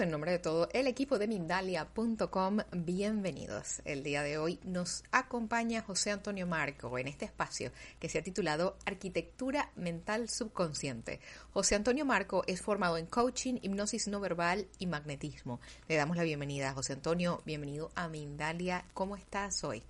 [0.00, 2.58] En nombre de todo el equipo de Mindalia.com.
[2.72, 3.82] Bienvenidos.
[3.84, 8.22] El día de hoy nos acompaña José Antonio Marco en este espacio que se ha
[8.22, 11.20] titulado Arquitectura Mental Subconsciente.
[11.52, 15.60] José Antonio Marco es formado en coaching, hipnosis no verbal y magnetismo.
[15.86, 16.72] Le damos la bienvenida.
[16.72, 18.84] José Antonio, bienvenido a Mindalia.
[18.94, 19.82] ¿Cómo estás hoy?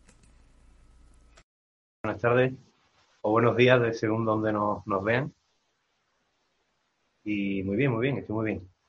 [2.03, 2.53] Buenas tardes
[3.21, 5.33] o buenos días, según donde nos, nos vean.
[7.23, 8.80] Y muy bien, muy bien, estoy muy bien.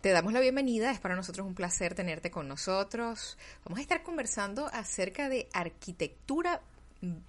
[0.00, 3.36] Te damos la bienvenida, es para nosotros un placer tenerte con nosotros.
[3.66, 6.62] Vamos a estar conversando acerca de arquitectura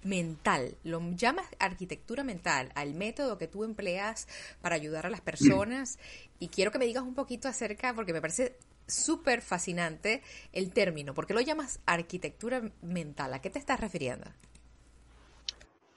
[0.02, 0.76] mental.
[0.82, 4.26] Lo llamas arquitectura mental al método que tú empleas
[4.62, 5.98] para ayudar a las personas.
[6.38, 10.22] Y quiero que me digas un poquito acerca, porque me parece súper fascinante
[10.54, 11.12] el término.
[11.12, 13.34] ¿Por qué lo llamas arquitectura mental?
[13.34, 14.30] ¿A qué te estás refiriendo?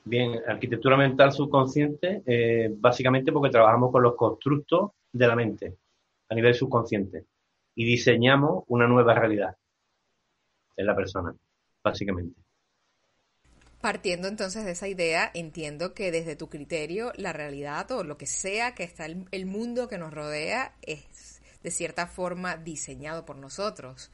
[0.04, 5.78] Bien, arquitectura mental subconsciente, eh, básicamente porque trabajamos con los constructos de la mente
[6.30, 7.26] a nivel subconsciente
[7.76, 9.58] y diseñamos una nueva realidad
[10.78, 11.36] en la persona,
[11.84, 12.42] básicamente.
[13.82, 18.26] Partiendo entonces de esa idea, entiendo que desde tu criterio la realidad o lo que
[18.26, 23.38] sea que está el, el mundo que nos rodea es de cierta forma diseñado por
[23.38, 24.12] nosotros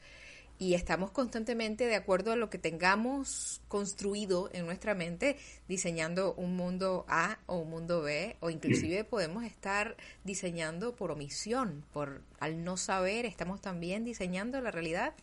[0.58, 5.36] y estamos constantemente de acuerdo a lo que tengamos construido en nuestra mente,
[5.68, 11.84] diseñando un mundo A o un mundo B, o inclusive podemos estar diseñando por omisión,
[11.92, 15.14] por al no saber, estamos también diseñando la realidad.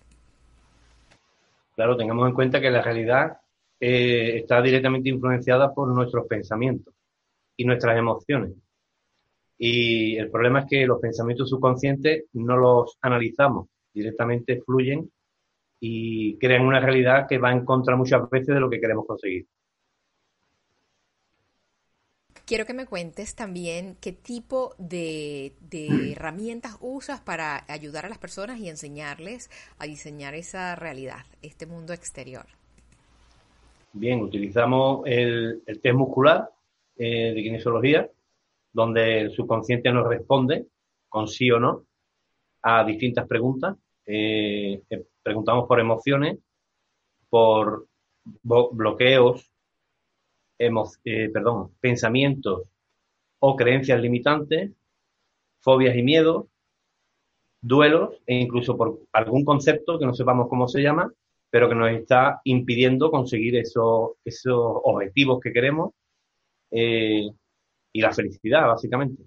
[1.75, 3.37] Claro, tengamos en cuenta que la realidad
[3.79, 6.93] eh, está directamente influenciada por nuestros pensamientos
[7.55, 8.51] y nuestras emociones.
[9.57, 15.09] Y el problema es que los pensamientos subconscientes no los analizamos, directamente fluyen
[15.79, 19.47] y crean una realidad que va en contra muchas veces de lo que queremos conseguir.
[22.45, 25.53] Quiero que me cuentes también qué tipo de,
[26.15, 31.93] herramientas usas para ayudar a las personas y enseñarles a diseñar esa realidad, este mundo
[31.93, 32.47] exterior.
[33.93, 36.49] Bien, utilizamos el, test muscular
[36.97, 38.09] eh, de kinesiología,
[38.73, 40.65] donde el subconsciente nos responde
[41.07, 41.83] con sí o no
[42.63, 43.77] a distintas preguntas.
[44.07, 44.81] Eh,
[45.29, 46.39] preguntamos por emociones,
[47.29, 47.87] por
[48.23, 49.47] bloqueos,
[50.57, 52.63] eh, perdón, pensamientos
[53.37, 54.71] o creencias limitantes,
[55.59, 56.47] fobias y miedos,
[57.61, 61.13] duelos e incluso por algún concepto que no sepamos cómo se llama,
[61.51, 64.13] pero que nos está impidiendo conseguir esos,
[64.83, 65.93] objetivos que queremos
[66.71, 67.29] eh,
[67.93, 69.21] y la felicidad, básicamente.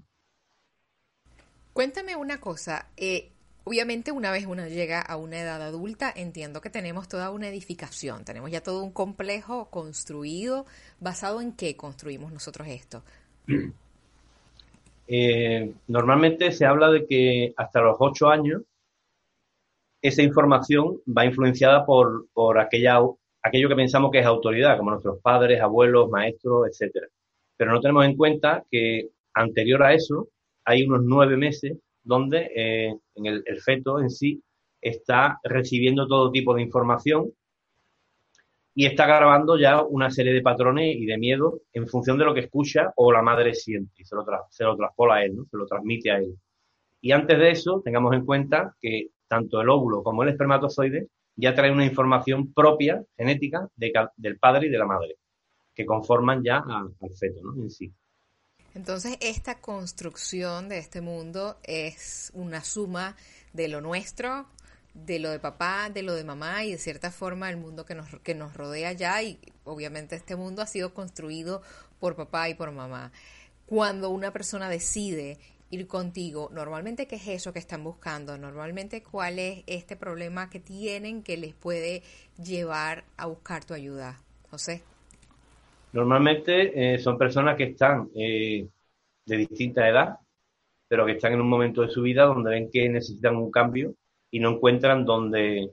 [1.73, 3.32] Cuéntame una cosa, eh,
[3.65, 8.25] Obviamente una vez uno llega a una edad adulta, entiendo que tenemos toda una edificación,
[8.25, 10.67] tenemos ya todo un complejo construido,
[10.99, 13.03] basado en qué construimos nosotros esto.
[15.15, 18.63] Eh, normalmente se habla de que hasta los ocho años
[20.01, 22.99] esa información va influenciada por, por aquella,
[23.43, 27.09] aquello que pensamos que es autoridad, como nuestros padres, abuelos, maestros, etcétera.
[27.57, 30.29] Pero no tenemos en cuenta que anterior a eso
[30.65, 34.43] hay unos nueve meses donde eh, en el, feto en sí
[34.81, 37.33] está recibiendo todo tipo de información
[38.75, 42.35] y está grabando ya una serie de patrones y de miedo en función de lo
[42.35, 45.45] que escucha o la madre siente y se lo, se lo traspola a él, ¿no?
[45.45, 46.35] se lo transmite a él.
[47.01, 51.55] Y antes de eso, tengamos en cuenta que tanto el óvulo como el espermatozoide ya
[51.55, 55.17] traen una información propia, genética, del padre y de la madre,
[55.75, 57.63] que conforman ya al feto ¿no?
[57.63, 57.93] en sí.
[58.75, 63.17] Entonces, esta construcción de este mundo es una suma
[63.53, 64.47] de lo nuestro,
[64.95, 67.95] de lo de papá, de lo de mamá y de cierta forma el mundo que
[67.95, 71.63] nos, que nos rodea ya y obviamente este mundo ha sido construido
[72.01, 73.13] por papá y por mamá.
[73.67, 75.39] Cuando una persona decide
[75.71, 80.61] ir contigo, normalmente qué es eso que están buscando, normalmente cuál es este problema que
[80.61, 82.03] tienen que les puede
[82.43, 84.21] llevar a buscar tu ayuda,
[84.51, 84.83] José.
[85.93, 88.67] Normalmente eh, son personas que están eh,
[89.27, 90.19] de distinta edad,
[90.89, 93.95] pero que están en un momento de su vida donde ven que necesitan un cambio
[94.31, 95.71] y no encuentran dónde,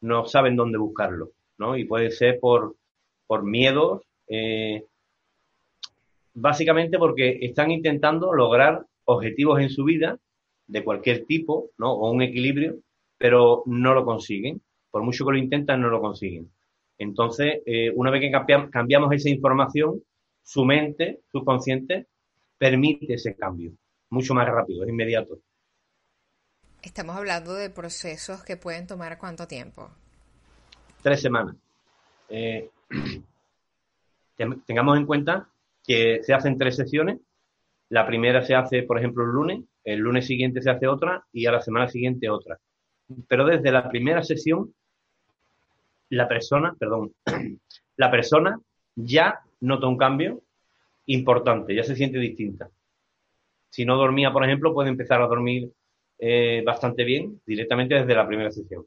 [0.00, 1.76] no saben dónde buscarlo, ¿no?
[1.76, 2.76] Y puede ser por,
[3.26, 4.84] por miedos, eh,
[6.34, 10.18] básicamente porque están intentando lograr objetivos en su vida
[10.66, 11.92] de cualquier tipo, ¿no?
[11.92, 12.76] O un equilibrio,
[13.18, 14.62] pero no lo consiguen.
[14.90, 16.50] Por mucho que lo intentan, no lo consiguen.
[17.00, 18.30] Entonces, eh, una vez que
[18.70, 20.02] cambiamos esa información,
[20.42, 22.08] su mente, su consciente,
[22.58, 23.72] permite ese cambio
[24.10, 25.38] mucho más rápido, es inmediato.
[26.82, 29.90] Estamos hablando de procesos que pueden tomar cuánto tiempo?
[31.02, 31.56] Tres semanas.
[32.28, 32.68] Eh,
[34.66, 35.48] tengamos en cuenta
[35.82, 37.18] que se hacen tres sesiones.
[37.88, 41.46] La primera se hace, por ejemplo, el lunes, el lunes siguiente se hace otra y
[41.46, 42.58] a la semana siguiente otra.
[43.26, 44.74] Pero desde la primera sesión,
[46.10, 47.14] la persona, perdón,
[47.96, 48.60] la persona
[48.94, 50.42] ya nota un cambio
[51.06, 52.68] importante, ya se siente distinta.
[53.70, 55.72] Si no dormía, por ejemplo, puede empezar a dormir
[56.18, 58.84] eh, bastante bien directamente desde la primera sesión.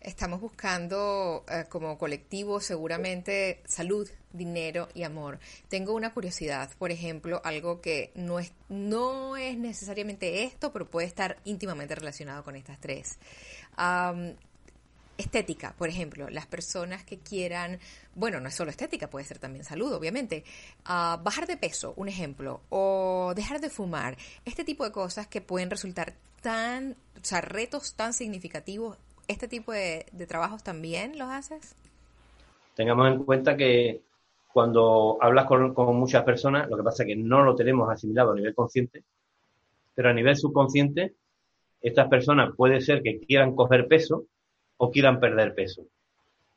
[0.00, 5.38] Estamos buscando eh, como colectivo seguramente salud, dinero y amor.
[5.68, 11.06] Tengo una curiosidad, por ejemplo, algo que no es, no es necesariamente esto, pero puede
[11.06, 13.18] estar íntimamente relacionado con estas tres.
[15.18, 17.78] Estética, por ejemplo, las personas que quieran,
[18.14, 20.44] bueno, no es solo estética, puede ser también salud, obviamente,
[20.84, 25.70] bajar de peso, un ejemplo, o dejar de fumar, este tipo de cosas que pueden
[25.70, 31.74] resultar tan, o sea, retos tan significativos ¿Este tipo de, trabajos también los haces?
[32.74, 34.02] Tengamos en cuenta que
[34.52, 38.34] cuando hablas con, muchas personas, lo que pasa es que no lo tenemos asimilado a
[38.34, 39.02] nivel consciente,
[39.94, 41.14] pero a nivel subconsciente,
[41.80, 44.24] estas personas puede ser que quieran coger peso
[44.76, 45.86] o quieran perder peso.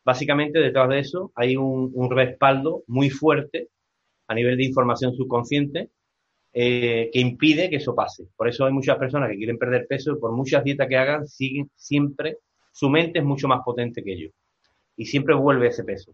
[0.03, 3.69] Básicamente, detrás de eso hay un, respaldo muy fuerte
[4.27, 5.89] a nivel de información subconsciente
[6.53, 8.27] eh, que impide que eso pase.
[8.35, 11.27] Por eso hay muchas personas que quieren perder peso y por muchas dietas que hagan,
[11.27, 12.37] siguen siempre
[12.71, 14.31] su mente es mucho más potente que ellos
[14.95, 16.13] y siempre vuelve ese peso.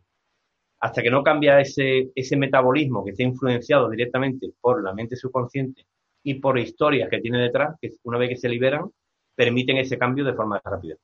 [0.80, 5.86] Hasta que no cambia ese, ese metabolismo que está influenciado directamente por la mente subconsciente
[6.24, 8.90] y por historias que tiene detrás, que una vez que se liberan,
[9.36, 10.96] permiten ese cambio de forma rápida.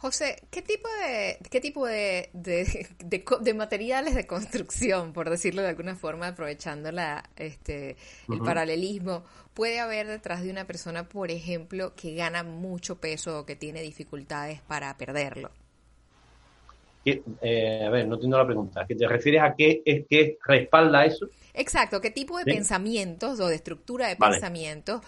[0.00, 5.94] José, ¿qué tipo de, qué tipo de, de, materiales de construcción, por decirlo de alguna
[5.94, 7.96] forma, aprovechando la, este,
[8.32, 13.44] el paralelismo, puede haber detrás de una persona, por ejemplo, que gana mucho peso o
[13.44, 15.50] que tiene dificultades para perderlo?
[17.04, 18.86] Eh, a ver, no entiendo la pregunta.
[18.88, 21.28] ¿Qué te refieres a qué, es, qué respalda eso?
[21.52, 25.02] Exacto, ¿qué tipo de pensamientos o de estructura de pensamientos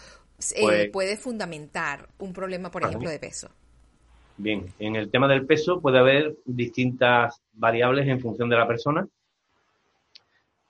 [0.54, 3.48] eh, pues puede fundamentar un problema, por ejemplo, de peso?
[4.37, 9.06] Bien, en el tema del peso puede haber distintas variables en función de la persona.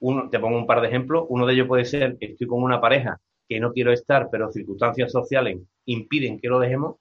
[0.01, 1.27] Uno, te pongo un par de ejemplos.
[1.29, 4.51] Uno de ellos puede ser que estoy con una pareja que no quiero estar, pero
[4.51, 6.97] circunstancias sociales impiden que lo dejemos.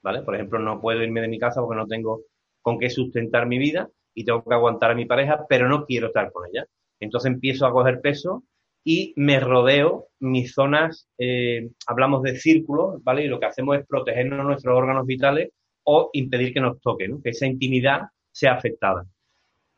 [0.00, 0.22] ¿Vale?
[0.22, 2.20] Por ejemplo, no puedo irme de mi casa porque no tengo
[2.62, 6.08] con qué sustentar mi vida y tengo que aguantar a mi pareja, pero no quiero
[6.08, 6.66] estar con ella.
[7.00, 8.44] Entonces empiezo a coger peso
[8.84, 13.24] y me rodeo mis zonas, eh, hablamos de círculos, ¿vale?
[13.24, 15.50] Y lo que hacemos es protegernos nuestros órganos vitales
[15.90, 19.06] o impedir que nos toque, que esa intimidad sea afectada.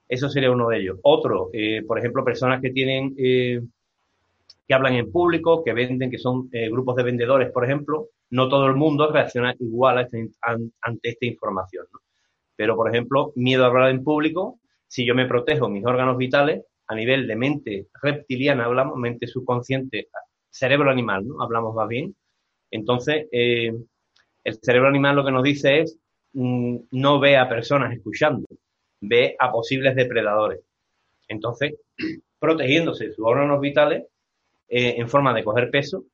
[0.08, 0.98] Eso sería uno de ellos.
[1.02, 3.60] Otro, eh, por ejemplo, personas que tienen, eh,
[4.66, 8.48] que hablan en público, que venden, que son eh, grupos de vendedores, por ejemplo, no
[8.48, 11.86] todo el mundo reacciona igual este ante esta información.
[12.56, 14.58] Pero, por ejemplo, miedo a hablar en público,
[14.88, 20.08] si yo me protejo mis órganos vitales, a nivel de mente reptiliana hablamos, mente subconsciente,
[20.50, 21.40] cerebro animal, ¿no?
[21.40, 22.16] Hablamos más bien.
[22.72, 23.28] Entonces,
[24.44, 25.98] el cerebro animal lo que nos dice es
[26.32, 28.46] mm, no ve a personas escuchando,
[29.00, 30.60] ve a posibles depredadores.
[31.28, 31.74] Entonces,
[32.38, 34.04] protegiéndose sus órganos vitales
[34.68, 36.04] eh, en forma de coger peso,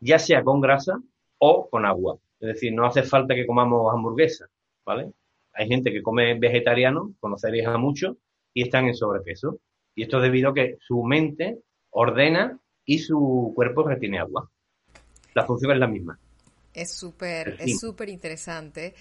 [0.00, 1.00] ya sea con grasa
[1.38, 2.18] o con agua.
[2.40, 4.48] Es decir, no hace falta que comamos hamburguesas,
[4.84, 5.10] ¿vale?
[5.54, 8.16] Hay gente que come vegetariano, conoceréis a muchos,
[8.54, 9.58] y están en sobrepeso.
[9.94, 11.58] Y esto es debido a que su mente
[11.90, 14.48] ordena y su cuerpo retiene agua.
[15.34, 16.18] La función es la misma.
[16.82, 18.94] Es súper, es súper interesante.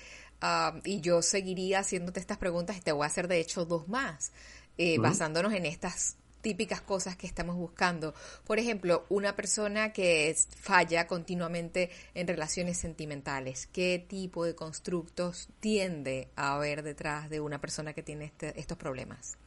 [0.84, 4.32] Y yo seguiría haciéndote estas preguntas y te voy a hacer de hecho dos más,
[4.78, 8.14] eh, basándonos en estas típicas cosas que estamos buscando.
[8.46, 16.30] Por ejemplo, una persona que falla continuamente en relaciones sentimentales, ¿qué tipo de constructos tiende
[16.36, 19.38] a haber detrás de una persona que tiene este, estos problemas?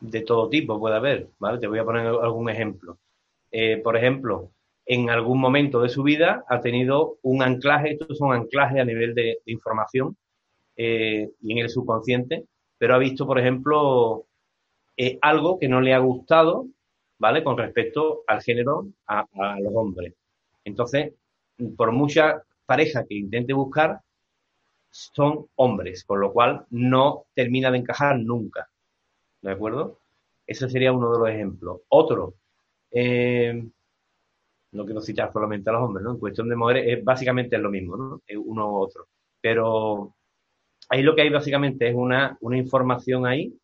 [0.00, 1.58] De todo tipo puede haber, ¿vale?
[1.58, 2.98] Te voy a poner algún ejemplo.
[3.52, 4.50] eh, por ejemplo,
[4.90, 9.14] en algún momento de su vida ha tenido un anclaje, estos son anclajes a nivel
[9.14, 10.16] de, información
[10.76, 14.26] eh, en el subconsciente, pero ha visto, por ejemplo,
[14.96, 16.66] eh, algo que no le ha gustado,
[17.20, 17.44] ¿vale?
[17.44, 19.24] Con respecto al género, a,
[19.60, 20.12] los hombres.
[20.64, 21.12] Entonces,
[21.76, 24.00] por mucha pareja que intente buscar,
[24.90, 28.68] son hombres, con lo cual no termina de encajar nunca.
[29.40, 30.00] ¿De acuerdo?
[30.48, 31.82] Ese sería uno de los ejemplos.
[31.90, 32.34] Otro,
[32.90, 33.70] eh,
[34.72, 36.12] no quiero citar solamente a los hombres, ¿no?
[36.12, 38.22] En cuestión de mujeres es básicamente lo mismo, ¿no?
[38.44, 39.08] uno u otro.
[39.40, 40.14] Pero
[40.88, 43.54] ahí lo que hay básicamente es una, una información ahí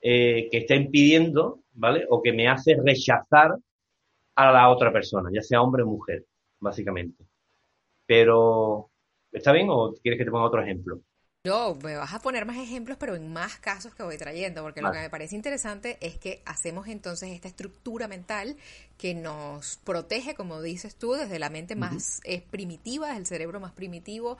[0.00, 2.06] eh, que está impidiendo, ¿vale?
[2.10, 3.56] O que me hace rechazar
[4.36, 6.24] a la otra persona, ya sea hombre o mujer,
[6.60, 7.24] básicamente.
[8.06, 8.90] Pero,
[9.32, 11.00] ¿está bien o quieres que te ponga otro ejemplo?
[11.46, 14.82] No, me vas a poner más ejemplos, pero en más casos que voy trayendo, porque
[14.82, 18.56] lo que me parece interesante es que hacemos entonces esta estructura mental
[18.98, 23.70] que nos protege, como dices tú, desde la mente más primitiva, desde el cerebro más
[23.70, 24.38] primitivo.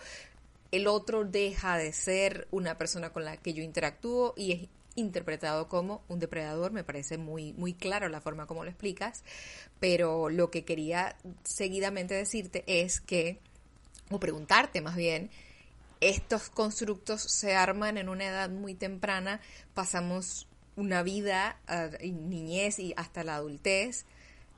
[0.73, 5.69] El otro deja de ser una persona con la que yo interactúo y es interpretado
[5.69, 9.23] como un depredador, me parece muy, muy claro la forma como lo explicas,
[9.79, 13.39] pero lo que quería seguidamente decirte es que,
[14.11, 15.31] o preguntarte más bien,
[16.00, 19.41] estos constructos se arman en una edad muy temprana,
[19.75, 21.59] pasamos una vida,
[22.03, 24.05] niñez y hasta la adultez,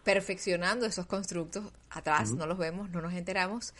[0.04, 3.74] perfeccionando esos constructos, atrás no los vemos, no nos enteramos,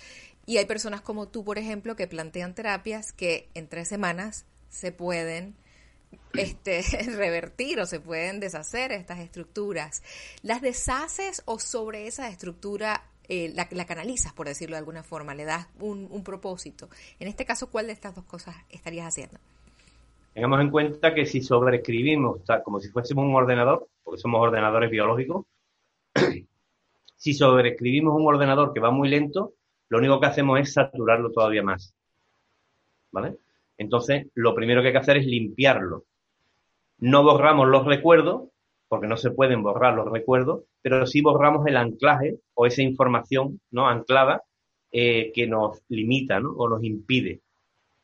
[0.49, 4.93] y hay personas como tú, por ejemplo, que plantean terapias que en tres semanas se
[4.93, 5.57] pueden
[6.33, 10.03] este, revertir o se pueden deshacer estas estructuras.
[10.43, 15.45] ¿Las deshaces o sobre esa estructura eh, la, canalizas, por decirlo de alguna forma, le
[15.45, 16.89] das un, propósito.
[17.21, 19.39] En este caso, ¿cuál de estas dos cosas estarías haciendo?
[20.33, 25.45] Tengamos en cuenta que si sobreescribimos, como si fuésemos un ordenador, porque somos ordenadores biológicos,
[27.17, 29.53] si sobreescribimos un ordenador que va muy lento,
[29.89, 31.95] lo único que hacemos es saturarlo todavía más.
[33.11, 33.37] ¿Vale?
[33.77, 36.05] Entonces, lo primero que hay que hacer es limpiarlo.
[36.99, 38.49] No borramos los recuerdos,
[38.89, 43.61] porque no se pueden borrar los recuerdos, pero sí borramos el anclaje o esa información
[43.71, 44.43] no anclada
[44.91, 46.51] eh, que nos limita ¿no?
[46.53, 47.41] o nos impide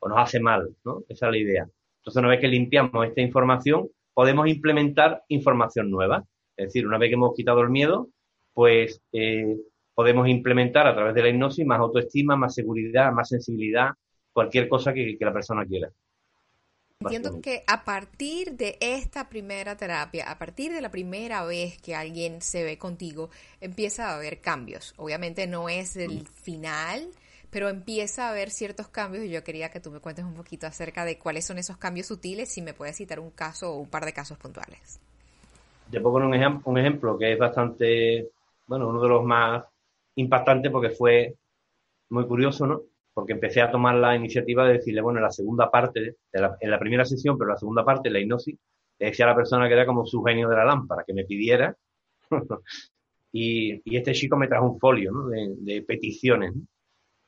[0.00, 0.75] o nos hace mal.
[0.85, 1.02] ¿no?
[1.09, 1.69] Esa es la idea.
[1.99, 6.25] Entonces, una vez que limpiamos esta información, podemos implementar información nueva.
[6.57, 8.09] Es decir, una vez que hemos quitado el miedo,
[8.52, 9.57] pues eh,
[9.95, 13.90] podemos implementar a través de la hipnosis más autoestima, más seguridad, más sensibilidad,
[14.33, 15.90] cualquier cosa que la persona quiera.
[17.00, 21.94] Entiendo que a partir de esta primera terapia, a partir de la primera vez que
[21.94, 24.94] alguien se ve contigo, empieza a haber cambios.
[24.96, 26.26] Obviamente no es el mm.
[26.26, 27.08] final,
[27.50, 30.66] pero empieza a haber ciertos cambios y yo quería que tú me cuentes un poquito
[30.66, 33.88] acerca de cuáles son esos cambios sutiles, si me puedes citar un caso o un
[33.88, 35.00] par de casos puntuales.
[35.90, 38.30] Te pongo un, un ejemplo que es bastante,
[38.66, 39.64] bueno, uno de los más
[40.16, 41.36] impactantes porque fue
[42.08, 42.82] muy curioso, ¿no?
[43.14, 46.78] Porque empecé a tomar la iniciativa de decirle, bueno, en la segunda parte, en la
[46.78, 48.59] primera sesión, pero la segunda parte, la hipnosis,
[48.99, 51.25] le decía a la persona que era como su genio de la lámpara, que me
[51.25, 51.76] pidiera.
[53.33, 56.54] y, este chico me trajo un folio de, peticiones.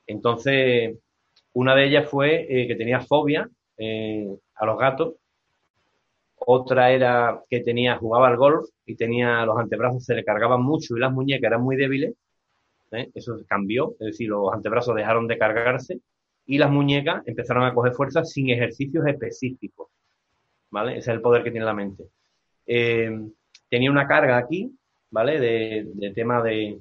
[0.07, 0.99] Entonces,
[1.53, 5.15] una de ellas fue eh, que tenía fobia eh, a los gatos.
[6.37, 10.97] Otra era que tenía, jugaba al golf y tenía los antebrazos, se le cargaban mucho
[10.97, 12.15] y las muñecas eran muy débiles
[12.97, 13.11] ¿eh?
[13.15, 16.01] Eso cambió, es decir, los antebrazos dejaron de cargarse
[16.47, 19.89] y las muñecas empezaron a coger fuerza sin ejercicios específicos.
[20.71, 20.93] ¿Vale?
[20.93, 22.05] Ese es el poder que tiene la mente.
[22.67, 23.11] Eh,
[23.69, 24.71] tenía una carga aquí,
[25.11, 25.41] ¿vale?
[25.41, 26.81] De, tema de,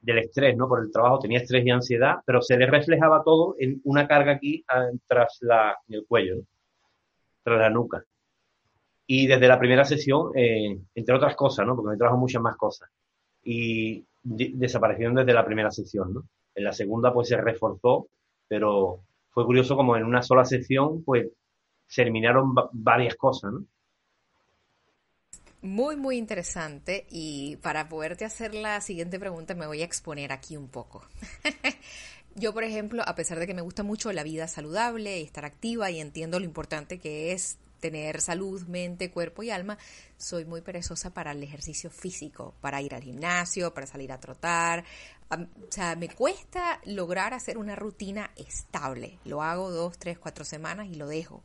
[0.00, 0.68] del estrés, ¿no?
[0.68, 4.32] Por el trabajo tenía estrés y ansiedad, pero se le reflejaba todo en una carga
[4.32, 6.42] aquí ah, tras la, el cuello,
[7.42, 8.04] tras la nuca.
[9.06, 11.74] Y desde la primera sesión, eh, entre otras cosas, ¿no?
[11.74, 12.88] Porque me trajo muchas más cosas.
[13.42, 16.24] Y desaparecieron desde la primera sección, ¿no?
[16.54, 18.08] En la segunda pues se reforzó,
[18.48, 19.00] pero
[19.30, 21.28] fue curioso como en una sola sección pues
[21.86, 23.64] se eliminaron varias cosas, ¿no?
[25.62, 30.56] Muy, muy interesante y para poderte hacer la siguiente pregunta me voy a exponer aquí
[30.56, 31.02] un poco.
[32.34, 35.44] Yo, por ejemplo, a pesar de que me gusta mucho la vida saludable y estar
[35.44, 39.78] activa y entiendo lo importante que es tener salud, mente, cuerpo y alma,
[40.16, 44.84] soy muy perezosa para el ejercicio físico, para ir al gimnasio, para salir a trotar.
[45.30, 49.18] O sea, me cuesta lograr hacer una rutina estable.
[49.24, 51.42] Lo hago dos, tres, cuatro semanas y lo dejo.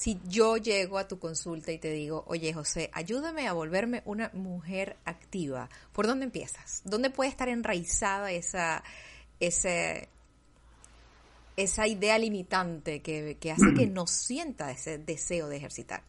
[0.00, 4.30] Si yo llego a tu consulta y te digo, oye José, ayúdame a volverme una
[4.32, 6.80] mujer activa, ¿por dónde empiezas?
[6.86, 8.82] ¿Dónde puede estar enraizada esa,
[9.40, 10.08] ese,
[11.60, 16.02] esa idea limitante que, hace que no sienta ese deseo de ejercitar.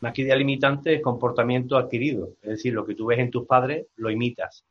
[0.00, 2.30] más que idea limitante es comportamiento adquirido.
[2.42, 4.64] Es decir, lo que tú ves en tus padres lo imitas.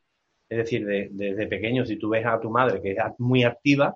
[0.47, 3.95] Es decir, desde pequeño, si tú ves a tu madre que es muy activa,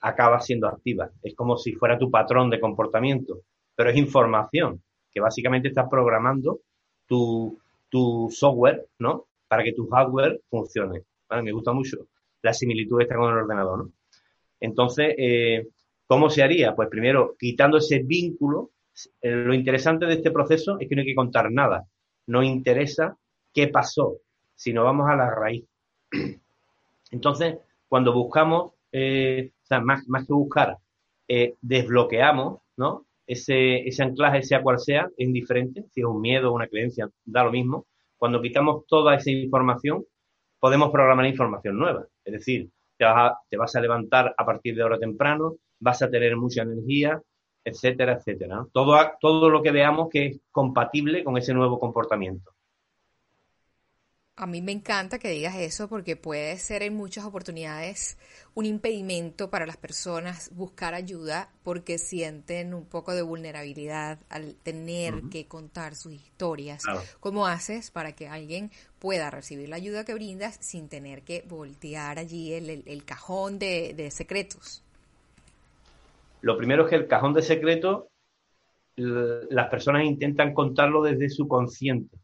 [0.00, 1.10] acaba siendo activa.
[1.22, 3.42] Es como si fuera tu patrón de comportamiento,
[3.74, 4.82] pero es información
[5.12, 6.60] que básicamente estás programando
[7.06, 7.58] tu,
[7.88, 9.26] tu software, ¿no?
[9.48, 11.02] Para que tu hardware funcione.
[11.42, 11.96] Me gusta mucho
[12.42, 13.92] la similitud esta con el ordenador, ¿no?
[14.60, 15.68] Entonces, eh,
[16.06, 16.74] ¿cómo se haría?
[16.74, 18.70] Pues primero, quitando ese vínculo.
[19.20, 21.86] Eh, lo interesante de este proceso es que no hay que contar nada.
[22.26, 23.16] No interesa
[23.52, 24.18] qué pasó,
[24.54, 25.64] sino vamos a la raíz.
[27.10, 27.56] Entonces,
[27.88, 30.78] cuando buscamos, eh, más, más que buscar,
[31.60, 33.06] desbloqueamos, ¿no?
[33.26, 37.10] Ese, ese anclaje, sea cual sea, es indiferente, si es un miedo o una creencia,
[37.24, 37.86] da lo mismo.
[38.16, 40.04] Cuando quitamos toda esa información,
[40.60, 42.06] podemos programar información nueva.
[42.24, 46.62] Es decir, te vas, a, levantar a partir de hora temprano, vas a tener mucha
[46.62, 47.20] energía,
[47.64, 48.66] etcétera, etcétera.
[48.72, 52.55] Todo, todo lo que veamos que es compatible con ese nuevo comportamiento.
[54.38, 58.18] A mí me encanta que digas eso porque puede ser en muchas oportunidades
[58.52, 65.22] un impedimento para las personas buscar ayuda porque sienten un poco de vulnerabilidad al tener
[65.30, 66.82] que contar sus historias.
[67.18, 72.18] ¿Cómo haces para que alguien pueda recibir la ayuda que brindas sin tener que voltear
[72.18, 74.84] allí el, cajón de, de secretos?
[76.42, 78.04] Lo primero es que el cajón de secretos
[78.96, 82.18] las personas intentan contarlo desde su consciente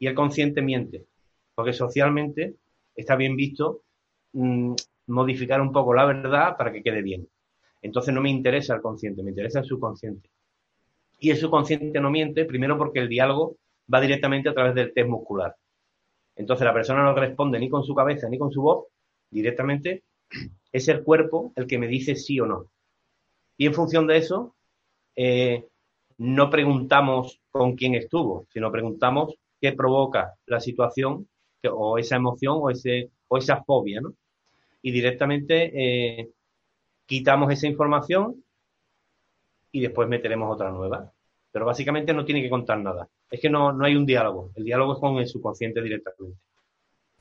[0.00, 1.04] y el consciente miente,
[1.54, 2.56] porque socialmente
[2.96, 3.82] está bien visto
[4.32, 4.74] mm,
[5.08, 7.28] modificar un poco la verdad para que quede bien.
[7.82, 10.28] Entonces no me interesa el consciente, me interesa el subconsciente.
[11.18, 13.58] Y el subconsciente no miente, primero porque el diálogo
[13.92, 15.54] va directamente a través del test muscular.
[16.34, 18.86] Entonces la persona no responde ni con su cabeza ni con su voz,
[19.30, 20.04] directamente
[20.72, 22.70] es el cuerpo el que me dice sí o no.
[23.58, 24.54] Y en función de eso,
[25.14, 25.66] eh,
[26.16, 31.28] no preguntamos con quién estuvo, sino preguntamos que provoca la situación
[31.70, 34.14] o esa emoción o, ese, o esa fobia, ¿no?
[34.82, 36.30] Y directamente eh,
[37.04, 38.42] quitamos esa información
[39.72, 41.12] y después meteremos otra nueva.
[41.52, 43.08] Pero básicamente no tiene que contar nada.
[43.30, 44.52] Es que no, no hay un diálogo.
[44.54, 46.38] El diálogo es con el subconsciente directamente.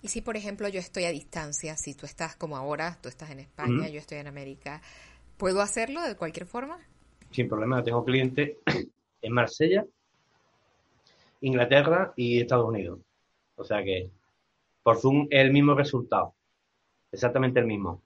[0.02, 3.32] Y si, por ejemplo, yo estoy a distancia, si tú estás como ahora, tú estás
[3.32, 4.82] en España, yo estoy en América,
[5.36, 6.80] ¿puedo hacerlo de cualquier forma?
[7.32, 7.84] Sin problema.
[7.84, 8.58] Tengo clientes
[9.21, 9.86] en Marsella
[11.41, 12.99] Inglaterra y Estados Unidos.
[13.56, 14.12] O sea que
[14.84, 16.34] por Zoom es el mismo resultado,
[17.12, 18.02] exactamente el mismo.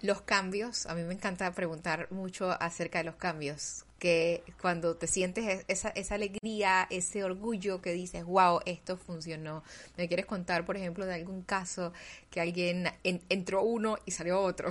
[0.00, 5.08] Los cambios, a mí me encanta preguntar mucho acerca de los cambios, que cuando te
[5.08, 9.64] sientes esa, esa alegría, ese orgullo que dices, wow, esto funcionó.
[9.96, 11.92] ¿Me quieres contar, por ejemplo, de algún caso
[12.30, 14.68] que alguien entró uno y salió otro?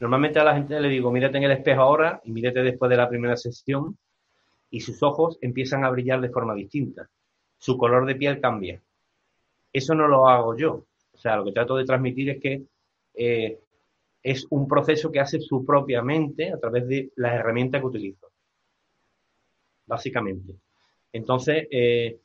[0.00, 2.96] Normalmente a la gente le digo, mírate en el espejo ahora y mírate después de
[2.96, 3.96] la primera sesión
[4.72, 7.08] y sus ojos empiezan a brillar de forma distinta.
[7.58, 8.82] Su color de piel cambia.
[9.70, 10.86] Eso no lo hago yo.
[11.12, 12.62] O sea, lo que trato de transmitir es que
[13.14, 13.58] eh,
[14.22, 18.28] es un proceso que hace su propia mente a través de las herramientas que utilizo.
[19.86, 20.54] Básicamente.
[21.12, 22.18] Entonces, eh,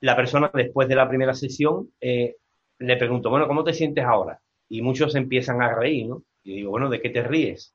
[0.00, 2.36] la persona después de la primera sesión eh,
[2.78, 4.40] le pregunto, bueno, ¿cómo te sientes ahora?
[4.68, 6.22] Y muchos empiezan a reír, ¿no?
[6.44, 7.74] Y digo, bueno, ¿de qué te ríes?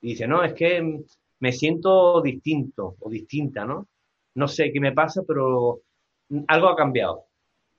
[0.00, 1.02] Y dice, no, es que
[1.40, 3.88] me siento distinto o distinta, ¿no?
[4.34, 5.80] No sé qué me pasa, pero
[6.48, 7.24] algo ha cambiado.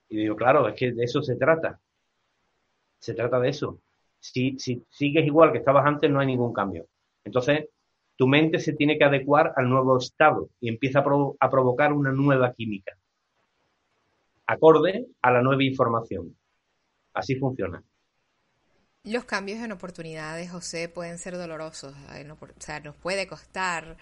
[0.10, 1.80] Y digo, claro, es que de eso se trata.
[3.00, 3.80] Se trata de eso.
[4.19, 6.88] Si, si sigues igual que estabas antes, no hay ningún cambio.
[7.24, 7.69] Entonces,
[8.15, 11.04] tu mente se tiene que adecuar al nuevo estado y empieza a,
[11.39, 12.98] a provocar una nueva química,
[14.45, 16.36] acorde a la nueva información.
[17.13, 17.82] Así funciona.
[19.10, 21.95] Los cambios en oportunidades, José, pueden ser dolorosos.
[21.95, 23.98] O sea, nos puede costar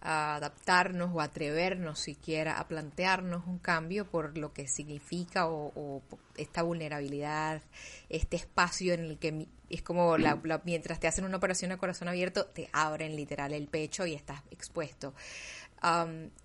[0.00, 6.00] ah, adaptarnos o atrevernos siquiera a plantearnos un cambio por lo que significa o,
[6.36, 7.60] esta vulnerabilidad,
[8.08, 10.16] este espacio en el que es como
[10.62, 14.42] mientras te hacen una operación a corazón abierto, te abren literal el pecho y estás
[14.52, 15.12] expuesto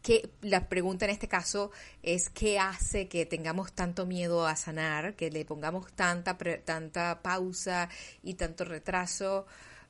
[0.01, 1.71] que la pregunta en este caso
[2.01, 7.89] es qué hace que tengamos tanto miedo a sanar, que le pongamos tanta, tanta pausa
[8.23, 9.45] y tanto retraso,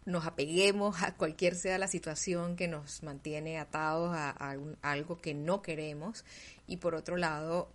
[0.08, 5.62] nos apeguemos a cualquier sea la situación que nos mantiene atados a, algo que no
[5.62, 6.24] queremos.
[6.66, 7.70] Y por otro lado,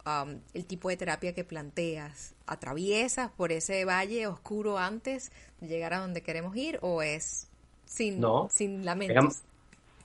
[0.54, 5.30] el tipo de terapia que planteas, ¿atraviesas por ese valle oscuro antes
[5.60, 7.48] de llegar a donde queremos ir o es
[7.84, 9.42] sin, sin lamentos?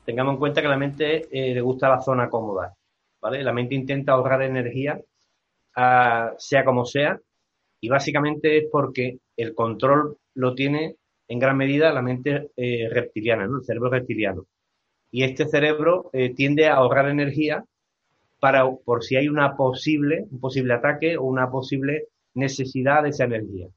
[0.08, 2.74] Tengamos en cuenta que la mente eh, le gusta la zona cómoda,
[3.22, 3.44] ¿vale?
[3.44, 4.98] La mente intenta ahorrar energía,
[5.76, 7.20] ah, sea como sea,
[7.82, 10.96] y básicamente es porque el control lo tiene
[11.28, 13.58] en gran medida la mente eh, reptiliana, ¿no?
[13.58, 14.46] El cerebro reptiliano.
[15.12, 17.66] y este cerebro eh, tiende a ahorrar energía
[18.40, 23.26] para por si hay una posible, un posible ataque o una posible necesidad de esa
[23.26, 23.68] energía.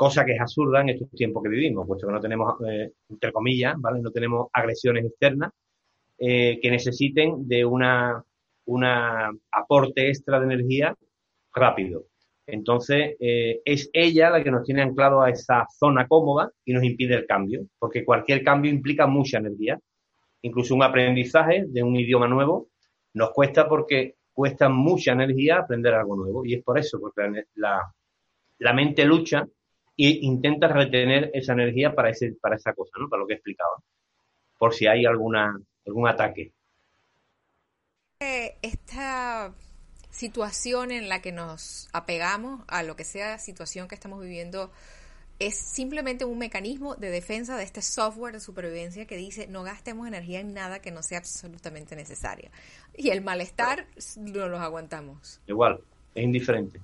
[0.00, 3.30] Cosa que es absurda en estos tiempos que vivimos, puesto que no tenemos, eh, entre
[3.30, 4.00] comillas, ¿vale?
[4.00, 5.52] No tenemos agresiones externas
[6.16, 8.24] eh, que necesiten de una,
[8.64, 10.96] una aporte extra de energía
[11.52, 12.06] rápido.
[12.46, 16.82] Entonces, eh, es ella la que nos tiene anclado a esa zona cómoda y nos
[16.82, 19.78] impide el cambio, porque cualquier cambio implica mucha energía.
[20.40, 22.68] Incluso un aprendizaje de un idioma nuevo
[23.12, 26.42] nos cuesta porque cuesta mucha energía aprender algo nuevo.
[26.46, 27.82] Y es por eso, porque la,
[28.60, 29.46] la mente lucha
[30.06, 33.08] e intenta retener esa energía para, ese, para esa cosa, ¿no?
[33.08, 33.82] Para lo que explicaba.
[34.58, 36.52] Por si hay alguna, algún ataque.
[38.20, 39.54] Eh, esta
[40.10, 44.70] situación en la que nos apegamos a lo que sea situación que estamos viviendo
[45.38, 50.06] es simplemente un mecanismo de defensa de este software de supervivencia que dice no gastemos
[50.06, 52.50] energía en nada que no sea absolutamente necesaria.
[52.94, 53.86] Y el malestar
[54.18, 55.40] no los aguantamos.
[55.46, 55.80] Igual,
[56.14, 56.80] es indiferente.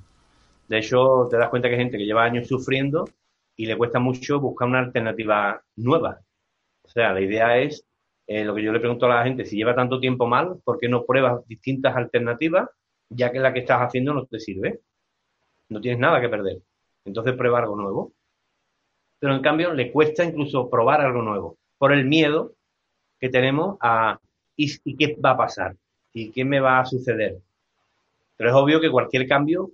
[0.69, 3.05] De hecho, te das cuenta que hay gente que lleva años sufriendo
[3.57, 6.21] y le cuesta mucho buscar una alternativa nueva.
[6.83, 7.85] O sea, la idea es,
[8.27, 10.79] eh, lo que yo le pregunto a la gente, si lleva tanto tiempo mal, ¿por
[10.79, 12.69] qué no pruebas distintas alternativas
[13.09, 14.81] ya que la que estás haciendo no te sirve?
[15.69, 16.59] No tienes nada que perder.
[17.05, 18.13] Entonces prueba algo nuevo
[19.19, 22.55] pero en cambio le cuesta incluso probar algo nuevo, por el miedo
[23.19, 24.21] que tenemos a
[24.57, 25.77] ¿y, qué va a pasar?
[26.13, 27.39] ¿Y qué me va a suceder?
[28.37, 29.71] Pero es obvio que cualquier cambio,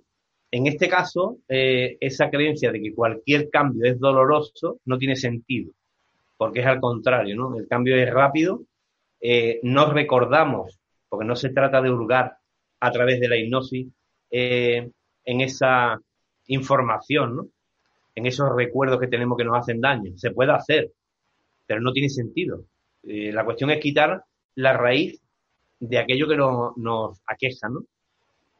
[0.53, 5.73] en este caso, eh, esa creencia de que cualquier cambio es doloroso no tiene sentido,
[6.37, 7.57] porque es al contrario, ¿no?
[7.57, 8.61] El cambio es rápido,
[9.19, 12.37] eh, no recordamos, porque no se trata de hurgar
[12.81, 13.87] a través de la hipnosis
[14.29, 14.91] eh,
[15.25, 15.99] en esa
[16.45, 17.47] información, ¿no?
[18.13, 20.11] en esos recuerdos que tenemos que nos hacen daño.
[20.17, 20.91] Se puede hacer,
[21.65, 22.65] pero no tiene sentido.
[23.01, 25.19] Eh, la cuestión es quitar la raíz
[25.79, 27.85] de aquello que nos, aqueja, ¿no?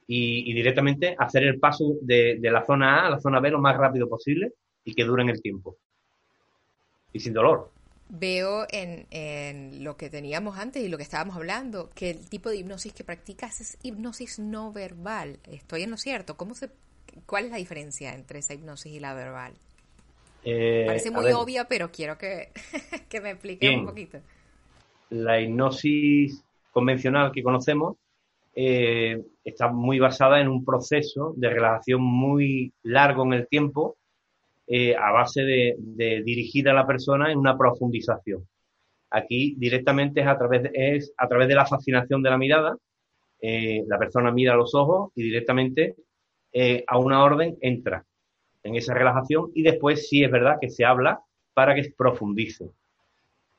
[0.05, 3.77] Y, directamente hacer el paso de, la zona A a la zona B lo más
[3.77, 5.77] rápido posible y que dure en el tiempo.
[7.13, 7.71] Y sin dolor.
[8.09, 12.49] Veo en, en, lo que teníamos antes y lo que estábamos hablando, que el tipo
[12.49, 15.39] de hipnosis que practicas es hipnosis no verbal.
[15.49, 16.35] Estoy en lo cierto.
[16.35, 16.69] ¿Cómo se
[17.25, 19.53] ¿Cuál es la diferencia entre esa hipnosis y la verbal?
[20.43, 22.49] Eh, Parece muy obvia, pero quiero que,
[23.21, 24.19] me explique un poquito.
[25.09, 27.97] La hipnosis convencional que conocemos
[28.55, 33.97] eh, está muy basada en un proceso de relajación muy largo en el tiempo
[34.67, 35.75] eh, a base de,
[36.23, 38.47] dirigir a la persona en una profundización.
[39.09, 42.77] Aquí directamente es a través de, es a través de la fascinación de la mirada.
[43.41, 45.95] la persona mira los ojos y directamente
[46.53, 48.05] eh, a una orden entra
[48.61, 51.21] en esa relajación y después sí es verdad que se habla
[51.53, 52.69] para que profundice.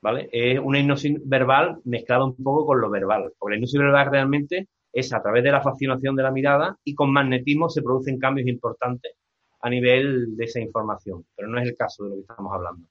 [0.01, 0.29] ¿Vale?
[0.31, 4.67] Es una hipnosis verbal mezclada un poco con lo verbal, porque la hipnosis verbal realmente
[4.95, 8.47] es a través de la fascinación de la mirada y con magnetismo se producen cambios
[8.47, 9.11] importantes
[9.59, 12.87] a nivel de esa información, pero no es el caso de lo que estamos hablando.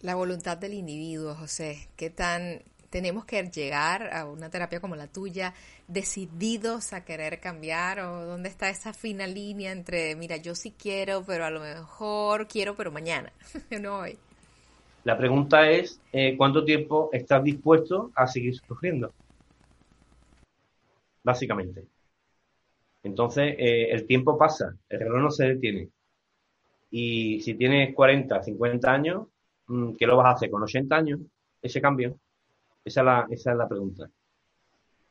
[0.00, 5.06] La voluntad del individuo, José, ¿qué tan tenemos que llegar a una terapia como la
[5.06, 5.54] tuya
[5.86, 11.22] decididos a querer cambiar o dónde está esa fina línea entre, mira, yo sí quiero,
[11.24, 13.32] pero a lo mejor quiero, pero mañana,
[13.80, 14.18] no hoy.
[15.04, 19.12] La pregunta es, eh, ¿cuánto tiempo estás dispuesto a seguir sufriendo?
[21.22, 21.86] Básicamente.
[23.02, 25.88] Entonces, eh, el tiempo pasa, el reloj no se detiene.
[26.90, 29.28] Y si tienes 40, 50 años,
[29.66, 31.20] mm, ¿qué lo vas a hacer con 80 años?
[31.60, 32.18] Ese cambio.
[32.84, 34.10] Esa es la, esa es la pregunta.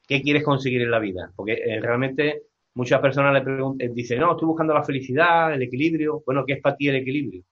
[0.07, 1.31] ¿Qué quieres conseguir en la vida?
[1.35, 2.43] Porque eh, realmente
[2.75, 6.23] muchas personas le preguntan, eh, dicen, no, estoy buscando la felicidad, el equilibrio.
[6.25, 7.43] Bueno, ¿qué es para ti el equilibrio?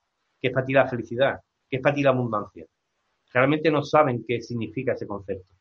[0.42, 1.40] ¿Qué es para ti la felicidad?
[1.70, 2.66] ¿Qué es para ti la abundancia?
[3.34, 5.54] Realmente no saben qué significa ese concepto.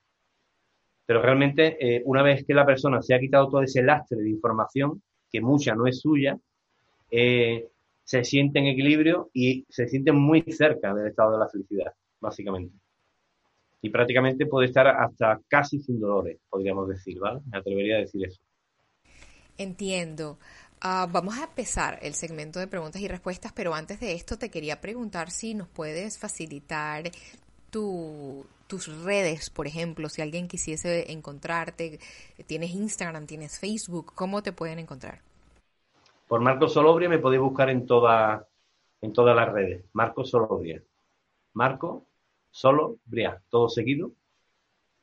[1.08, 4.28] Pero realmente, eh, una vez que la persona se ha quitado todo ese lastre de
[4.28, 6.38] información, que mucha no es suya,
[7.10, 12.74] se siente en equilibrio y se siente muy cerca del estado de la felicidad, básicamente
[13.80, 17.40] y prácticamente puede estar hasta casi sin dolores, podríamos decir, ¿vale?
[17.50, 18.40] Me atrevería a decir eso.
[19.56, 20.38] Entiendo.
[20.80, 24.50] Ah, vamos a empezar el segmento de preguntas y respuestas, pero antes de esto te
[24.50, 27.04] quería preguntar si nos puedes facilitar
[27.70, 31.98] tu, tus redes, por ejemplo, si alguien quisiese encontrarte,
[32.46, 35.20] tienes Instagram, tienes Facebook, ¿cómo te pueden encontrar?
[36.28, 38.46] Por Marco Solobria me podéis buscar en, toda,
[39.00, 39.84] en todas las redes.
[39.94, 40.82] Marco Solobria.
[41.54, 42.04] Marco
[42.50, 44.12] solo, Bria, todo seguido,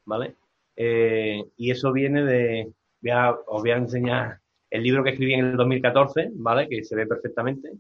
[0.06, 0.36] ¿vale?
[0.76, 2.72] Eh, y eso viene de,
[3.48, 6.68] os voy a enseñar el libro que escribí en el 2014, ¿vale?
[6.68, 7.72] Que se ve perfectamente,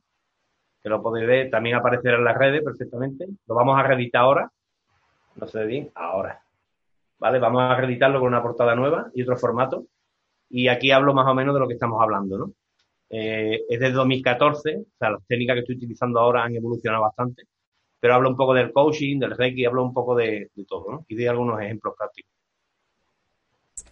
[0.81, 3.27] que lo podéis ver, también aparecerá en las redes perfectamente.
[3.47, 4.51] Lo vamos a reeditar ahora,
[5.35, 6.41] no se ve bien, ahora.
[7.19, 7.39] ¿vale?
[7.39, 9.87] Vamos a acreditarlo con una portada nueva y otro formato.
[10.49, 12.53] Y aquí hablo más o menos de lo que estamos hablando, ¿no?
[13.09, 17.43] Eh, es desde 2014, o sea, las técnicas que estoy utilizando ahora han evolucionado bastante,
[17.99, 21.05] pero hablo un poco del coaching, del reiki, hablo un poco de, de todo, ¿no?
[21.07, 22.31] Y de algunos ejemplos prácticos.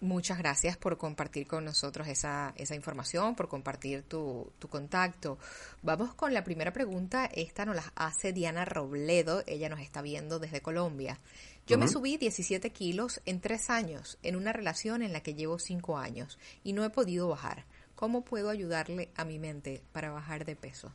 [0.04, 5.38] Muchas gracias por compartir con nosotros esa, esa información, por compartir tu, tu, contacto.
[5.82, 7.26] Vamos con la primera pregunta.
[7.34, 9.44] Esta nos la hace Diana Robledo.
[9.48, 11.20] Ella nos está viendo desde Colombia.
[11.68, 11.84] Yo uh -huh.
[11.84, 15.98] me subí 17 kilos en tres años en una relación en la que llevo cinco
[15.98, 17.64] años y no he podido bajar.
[17.96, 20.92] ¿Cómo puedo ayudarle a mi mente para bajar de peso?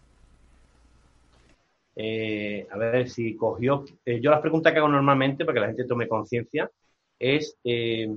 [1.96, 3.86] Eh, a ver si cogió.
[4.04, 6.70] Eh, yo las preguntas que hago normalmente para que la gente tome conciencia
[7.18, 8.14] es eh,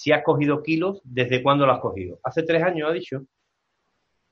[0.00, 2.18] si has cogido kilos, ¿desde cuándo lo has cogido?
[2.24, 3.22] Hace tres años, ha dicho.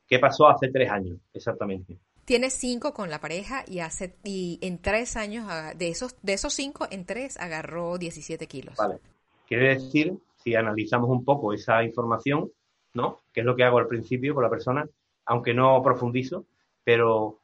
[0.06, 1.98] ¿Qué pasó hace tres años, exactamente?
[2.24, 6.32] Tiene cinco con la pareja y hace y en tres años, ah, de esos, de
[6.32, 8.76] esos cinco, en tres agarró 17 kilos.
[8.78, 8.98] Vale.
[9.46, 12.50] Quiere decir, si analizamos un poco esa información,
[12.94, 13.20] ¿no?
[13.30, 14.88] Que es lo que hago al principio con la persona,
[15.26, 16.46] aunque no profundizo,
[16.82, 17.40] pero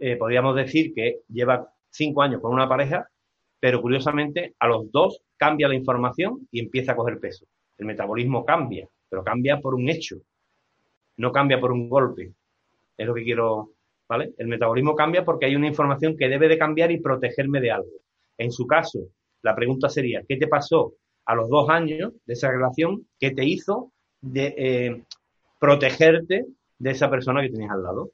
[0.00, 3.08] eh, podríamos decir que lleva cinco años con una pareja,
[3.62, 7.46] pero curiosamente a los dos cambia la información y empieza a coger peso.
[7.78, 10.16] El metabolismo cambia, pero cambia por un hecho,
[11.18, 12.32] no cambia por un golpe.
[12.98, 13.70] Es lo que quiero,
[14.08, 14.32] ¿vale?
[14.36, 17.92] El metabolismo cambia porque hay una información que debe de cambiar y protegerme de algo.
[18.36, 18.98] En su caso,
[19.42, 20.94] la pregunta sería, ¿qué te pasó
[21.24, 23.92] a los dos años de esa relación que te hizo
[24.34, 25.04] eh,
[25.60, 26.46] protegerte
[26.80, 28.10] de esa persona que tenías al lado?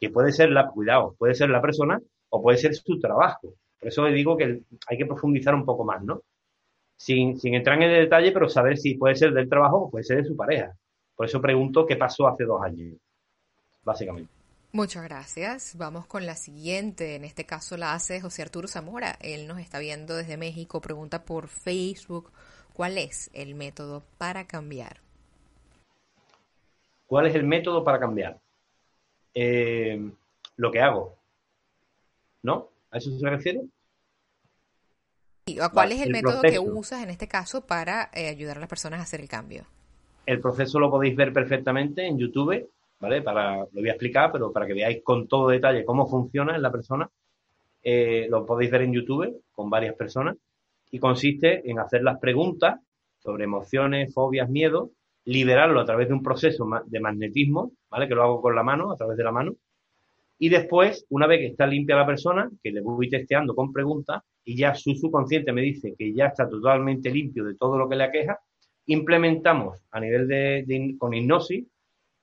[0.00, 3.52] Que puede ser la, cuidado, puede ser la persona o puede ser su trabajo.
[3.78, 6.22] Por eso digo que hay que profundizar un poco más, ¿no?
[6.96, 10.04] Sin, sin entrar en el detalle, pero saber si puede ser del trabajo o puede
[10.04, 10.74] ser de su pareja.
[11.14, 12.96] Por eso pregunto qué pasó hace dos años,
[13.82, 14.30] básicamente.
[14.72, 15.74] Muchas gracias.
[15.78, 17.14] Vamos con la siguiente.
[17.14, 19.16] En este caso la hace José Arturo Zamora.
[19.20, 20.82] Él nos está viendo desde México.
[20.82, 22.30] Pregunta por Facebook.
[22.74, 25.00] ¿Cuál es el método para cambiar?
[27.06, 28.38] ¿Cuál es el método para cambiar?
[29.32, 30.10] Eh,
[30.56, 31.16] lo que hago.
[32.42, 32.68] ¿No?
[32.96, 33.60] ¿A eso se refiere?
[35.44, 36.64] ¿Y a cuál es el, el método proceso.
[36.64, 39.66] que usas en este caso para eh, ayudar a las personas a hacer el cambio?
[40.24, 43.20] El proceso lo podéis ver perfectamente en YouTube, ¿vale?
[43.20, 46.62] Para, lo voy a explicar, pero para que veáis con todo detalle cómo funciona en
[46.62, 47.10] la persona.
[47.82, 50.38] Eh, lo podéis ver en YouTube con varias personas
[50.90, 52.80] y consiste en hacer las preguntas
[53.18, 54.88] sobre emociones, fobias, miedos,
[55.26, 58.08] liberarlo a través de un proceso de magnetismo, ¿vale?
[58.08, 59.52] Que lo hago con la mano, a través de la mano,
[60.38, 64.22] y después, una vez que está limpia la persona, que le voy testeando con preguntas
[64.44, 67.96] y ya su subconsciente me dice que ya está totalmente limpio de todo lo que
[67.96, 68.38] le aqueja,
[68.86, 71.64] implementamos a nivel de, con hipnosis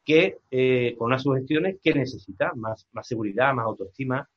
[0.05, 4.29] que eh, con unas sugestiones que necesita más, más seguridad, más autoestima,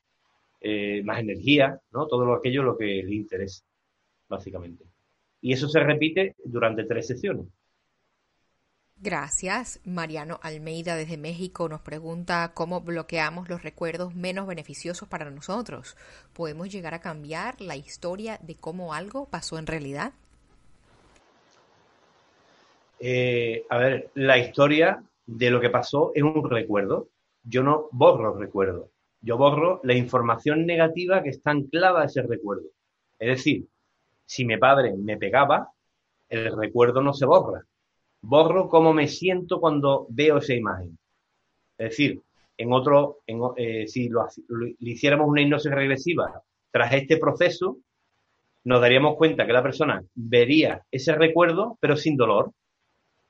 [0.60, 2.06] eh, más energía, ¿no?
[2.06, 3.64] Todo lo, aquello lo que le interesa,
[4.28, 4.84] básicamente.
[5.40, 7.46] Y eso se repite durante tres sesiones.
[8.98, 9.78] Gracias.
[9.84, 15.96] Mariano Almeida desde México nos pregunta cómo bloqueamos los recuerdos menos beneficiosos para nosotros.
[16.32, 20.12] ¿Podemos llegar a cambiar la historia de cómo algo pasó en realidad?
[22.98, 27.08] Eh, a ver, la historia de lo que pasó es un recuerdo.
[27.44, 28.88] Yo no borro recuerdos.
[29.20, 32.68] Yo borro la información negativa que está anclada a ese recuerdo.
[33.18, 33.68] Es decir,
[34.24, 35.70] si mi padre me pegaba,
[36.30, 37.66] el recuerdo no se borra
[38.22, 40.98] borro cómo me siento cuando veo esa imagen.
[41.78, 42.22] Es decir,
[42.56, 43.18] en otro,
[43.56, 47.78] eh, si lo, lo, hiciéramos una hipnosis regresiva tras este proceso,
[48.64, 52.50] nos daríamos cuenta que la persona vería ese recuerdo, pero sin dolor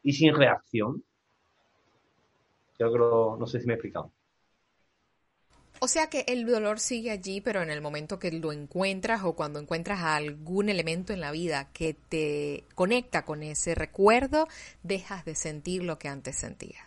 [0.03, 1.03] y sin reacción.
[2.79, 4.13] Yo creo, no sé si me he explicado.
[5.81, 9.35] O sea que el dolor sigue allí, pero en el momento que lo encuentras o
[9.35, 14.49] cuando encuentras algún elemento en la vida que te conecta con ese recuerdo,
[14.83, 16.87] dejas de sentir lo que antes sentías.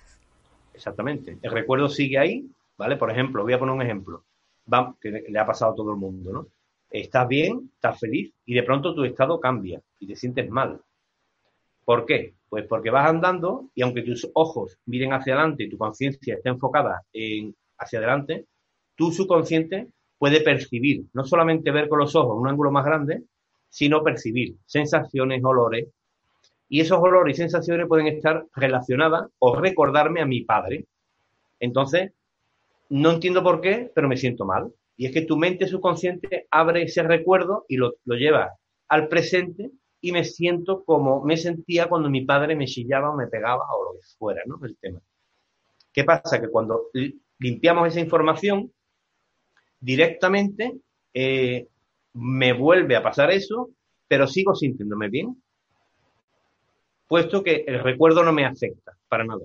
[0.73, 1.37] Exactamente.
[1.41, 2.97] El recuerdo sigue ahí, ¿vale?
[2.97, 4.23] Por ejemplo, voy a poner un ejemplo
[4.71, 6.47] Va, que le ha pasado a todo el mundo, ¿no?
[6.89, 10.81] Estás bien, estás feliz y de pronto tu estado cambia y te sientes mal.
[11.85, 12.35] ¿Por qué?
[12.49, 16.49] Pues porque vas andando y aunque tus ojos miren hacia adelante y tu conciencia esté
[16.49, 18.45] enfocada en hacia adelante,
[18.99, 23.23] tu subconsciente puede percibir, no solamente ver con los ojos un ángulo más grande,
[23.69, 25.87] sino percibir sensaciones, olores.
[26.67, 30.85] Y esos olores y sensaciones pueden estar relacionadas o recordarme a mi padre.
[31.61, 32.11] Entonces,
[32.89, 34.69] no entiendo por qué, pero me siento mal.
[34.97, 38.51] Y es que tu mente subconsciente abre ese recuerdo y lo, lo lleva
[38.89, 43.27] al presente y me siento como me sentía cuando mi padre me chillaba o me
[43.27, 44.59] pegaba o lo que fuera, ¿no?
[44.61, 44.99] El tema.
[45.93, 46.41] ¿Qué pasa?
[46.41, 46.87] Que cuando
[47.39, 48.73] limpiamos esa información,
[49.79, 50.73] directamente
[51.13, 51.67] eh,
[52.13, 53.69] me vuelve a pasar eso
[54.09, 55.41] pero sigo sintiéndome bien,
[57.07, 59.41] puesto que el recuerdo no me afecta para nada.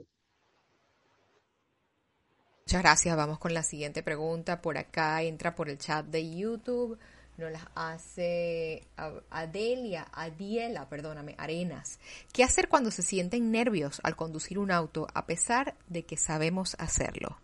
[2.67, 3.17] Muchas gracias.
[3.17, 4.63] Vamos con la siguiente pregunta.
[4.63, 6.99] Por acá entra por el chat de YouTube.
[7.37, 8.87] Nos las hace
[9.29, 11.99] Adelia, Adiela, perdóname, Arenas.
[12.33, 16.75] ¿Qué hacer cuando se sienten nervios al conducir un auto a pesar de que sabemos
[16.79, 17.37] hacerlo?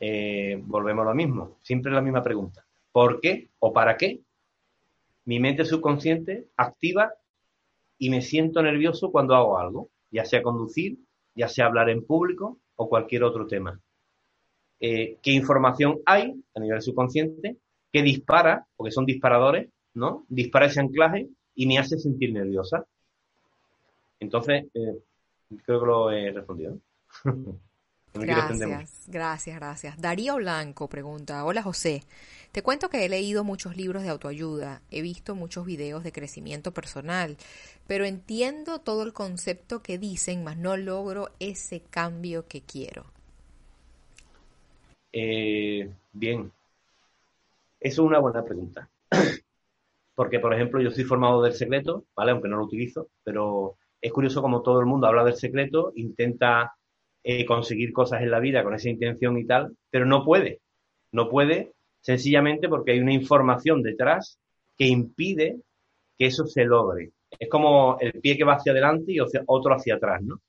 [0.00, 1.56] Eh, volvemos a lo mismo.
[1.62, 2.64] Siempre la misma pregunta.
[2.92, 4.20] ¿Por qué o para qué
[5.24, 7.12] mi mente subconsciente activa
[7.98, 9.90] y me siento nervioso cuando hago algo?
[10.10, 10.98] Ya sea conducir,
[11.34, 13.78] ya sea hablar en público, o cualquier otro tema.
[14.80, 17.56] Eh, ¿Qué información hay a nivel subconsciente
[17.92, 20.24] que dispara, porque son disparadores, ¿no?
[20.28, 22.84] Dispara ese anclaje y me hace sentir nerviosa.
[24.20, 24.98] Entonces, eh,
[25.64, 26.78] creo que lo he respondido.
[28.20, 30.00] gracias, gracias, gracias.
[30.00, 32.02] Darío Blanco pregunta, hola José,
[32.52, 36.72] te cuento que he leído muchos libros de autoayuda, he visto muchos videos de crecimiento
[36.72, 37.36] personal,
[37.86, 43.04] pero entiendo todo el concepto que dicen, mas no logro ese cambio que quiero.
[45.12, 46.52] Eh, bien,
[47.80, 48.88] eso es una buena pregunta.
[50.14, 52.32] Porque, por ejemplo, yo soy formado del secreto, ¿vale?
[52.32, 56.76] Aunque no lo utilizo, pero es curioso como todo el mundo habla del secreto, intenta
[57.22, 60.60] eh, conseguir cosas en la vida con esa intención y tal, pero no puede.
[61.12, 64.38] No puede sencillamente porque hay una información detrás
[64.76, 65.56] que impide
[66.16, 67.10] que eso se logre.
[67.38, 70.40] Es como el pie que va hacia adelante y otro hacia atrás, ¿no?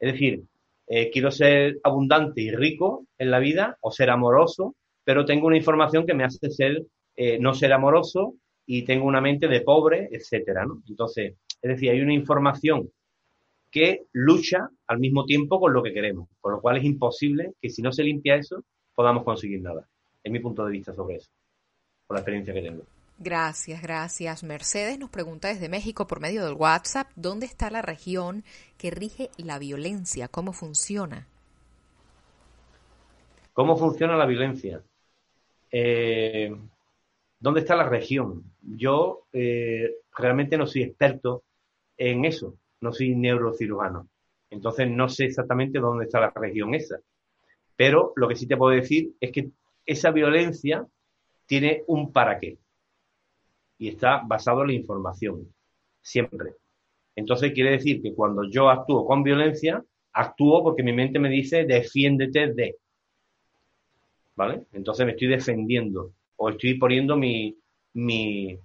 [0.00, 0.42] Es decir,
[0.86, 5.56] eh, quiero ser abundante y rico en la vida o ser amoroso, pero tengo una
[5.56, 6.82] información que me hace ser,
[7.16, 8.34] eh, no ser amoroso
[8.66, 10.82] y tengo una mente de pobre, etcétera, ¿no?
[10.88, 12.90] Entonces, es decir, hay una información
[13.70, 17.70] que lucha al mismo tiempo con lo que queremos, por lo cual es imposible que
[17.70, 19.86] si no se limpia eso podamos conseguir nada.
[20.22, 21.30] Es mi punto de vista sobre eso,
[22.06, 22.84] por la experiencia que tengo.
[23.20, 24.44] Gracias, gracias.
[24.44, 28.44] Mercedes nos pregunta desde México por medio del WhatsApp, ¿dónde está la región
[28.76, 30.28] que rige la violencia?
[30.28, 31.26] ¿Cómo funciona?
[33.52, 34.82] ¿Cómo funciona la violencia?
[35.72, 36.54] Eh,
[37.40, 38.44] ¿Dónde está la región?
[38.62, 41.42] Yo eh, realmente no soy experto
[41.96, 44.08] en eso, no soy neurocirujano.
[44.50, 46.98] Entonces no sé exactamente dónde está la región esa.
[47.76, 49.50] Pero lo que sí te puedo decir es que
[49.86, 50.86] esa violencia
[51.46, 52.58] tiene un para qué.
[53.78, 55.54] Y está basado en la información,
[56.02, 56.54] siempre.
[57.14, 61.64] Entonces quiere decir que cuando yo actúo con violencia, actúo porque mi mente me dice
[61.64, 62.76] defiéndete de.
[64.34, 64.62] ¿Vale?
[64.72, 67.56] Entonces me estoy defendiendo o estoy poniendo mi,
[67.94, 68.58] mi,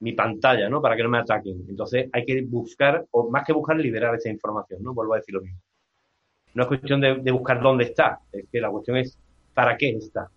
[0.00, 0.80] mi pantalla, ¿no?
[0.80, 1.64] Para que no me ataquen.
[1.68, 4.94] Entonces hay que buscar, o más que buscar, liberar esa información, ¿no?
[4.94, 5.60] Vuelvo a decir lo mismo.
[6.54, 9.18] No es cuestión de, de buscar dónde está, es que la cuestión es
[9.58, 10.30] ¿Para qué está?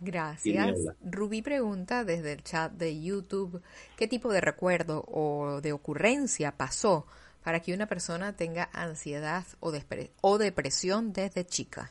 [0.00, 0.78] Gracias.
[1.02, 3.60] Rubí pregunta desde el chat de YouTube,
[3.96, 7.08] ¿qué tipo de recuerdo o de ocurrencia pasó
[7.42, 9.72] para que una persona tenga ansiedad o,
[10.20, 11.90] o depresión desde chica?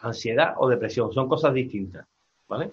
[0.00, 2.06] Ansiedad o depresión son cosas distintas,
[2.46, 2.72] ¿vale?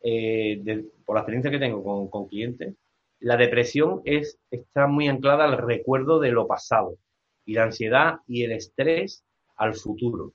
[0.00, 2.74] Eh, por la experiencia que tengo con, clientes,
[3.20, 6.98] la depresión es, está muy anclada al recuerdo de lo pasado
[7.46, 9.24] y la ansiedad y el estrés
[9.56, 10.34] al futuro.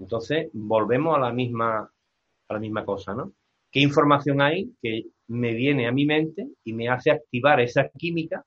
[0.00, 1.88] Entonces, volvemos a la misma,
[2.48, 3.32] a la misma cosa, ¿no?
[3.70, 8.44] ¿Qué información hay que me viene a mi mente y me hace activar esa química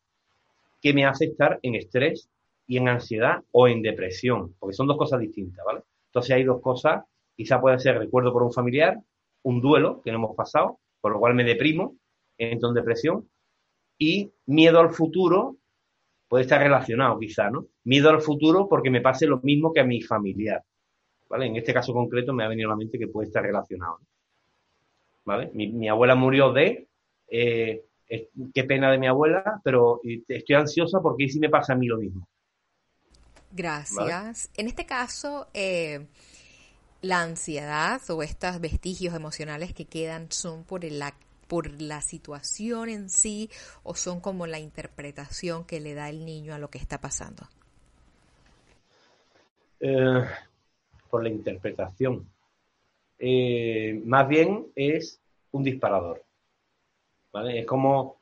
[0.82, 2.28] que me hace estar en estrés
[2.68, 4.56] y en ansiedad o en depresión?
[4.60, 5.84] Porque son dos cosas distintas, ¿vale?
[6.08, 9.00] Entonces hay dos cosas, quizá puede ser recuerdo por un familiar,
[9.44, 11.98] un duelo que no hemos pasado, por lo cual me deprimo,
[12.36, 13.30] entro en depresión,
[13.96, 15.58] y miedo al futuro
[16.28, 17.68] puede estar relacionado quizá, ¿no?
[17.84, 20.64] Miedo al futuro porque me pase lo mismo que a mi familiar.
[21.30, 21.46] ¿vale?
[21.46, 24.00] En este caso concreto me ha venido a la mente que puede estar relacionado.
[25.26, 25.52] ¿Vale?
[25.54, 26.88] Mi, abuela murió de,
[27.28, 27.84] eh,
[28.52, 31.98] qué pena de mi abuela, pero estoy ansiosa porque si me pasa a mí lo
[31.98, 32.28] mismo.
[33.52, 34.50] Gracias.
[34.58, 36.08] En este caso, eh,
[37.06, 41.14] la ansiedad o estos vestigios emocionales que quedan son por la,
[41.48, 43.50] por la situación en sí
[43.84, 47.44] o son como la interpretación que le da el niño a lo que está pasando.
[49.80, 50.24] Eh,
[51.10, 52.28] por la interpretación.
[53.20, 56.24] Eh, más bien es un disparador.
[57.32, 57.60] ¿vale?
[57.60, 58.18] Es como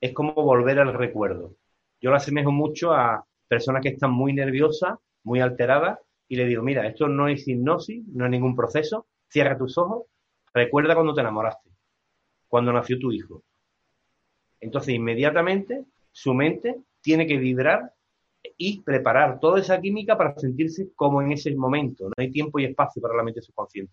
[0.00, 1.54] es como volver al recuerdo.
[2.00, 5.98] Yo lo asemejo mucho a personas que están muy nerviosas, muy alteradas,
[6.28, 10.04] y le digo, mira, esto no es hipnosis, no es ningún proceso, cierra tus ojos,
[10.52, 11.70] recuerda cuando te enamoraste,
[12.48, 13.42] cuando nació tu hijo.
[14.60, 17.92] Entonces, inmediatamente, su mente tiene que vibrar
[18.56, 22.04] y preparar toda esa química para sentirse como en ese momento.
[22.04, 23.92] No hay tiempo y espacio para la mente subconsciente.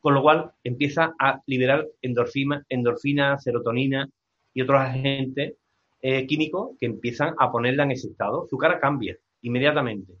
[0.00, 4.08] con lo cual empieza a liberar endorfina, serotonina
[4.54, 5.54] y otros agentes
[6.00, 8.46] eh, químicos que empiezan a ponerla en ese estado.
[8.48, 10.12] Su cara cambia inmediatamente.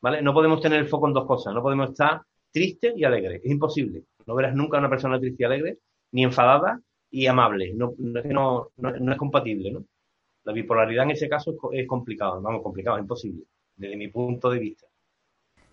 [0.00, 0.22] ¿Vale?
[0.22, 1.54] No podemos tener el foco en dos cosas.
[1.54, 3.40] No podemos estar triste y alegre.
[3.42, 4.04] Es imposible.
[4.26, 5.78] No verás nunca a una persona triste y alegre,
[6.12, 6.80] ni enfadada
[7.10, 7.74] y amable.
[7.74, 7.94] No,
[8.76, 9.84] es compatible, ¿no?
[10.44, 13.44] La bipolaridad en ese caso es, complicado, vamos, complicado, es imposible,
[13.76, 14.86] desde mi punto de vista.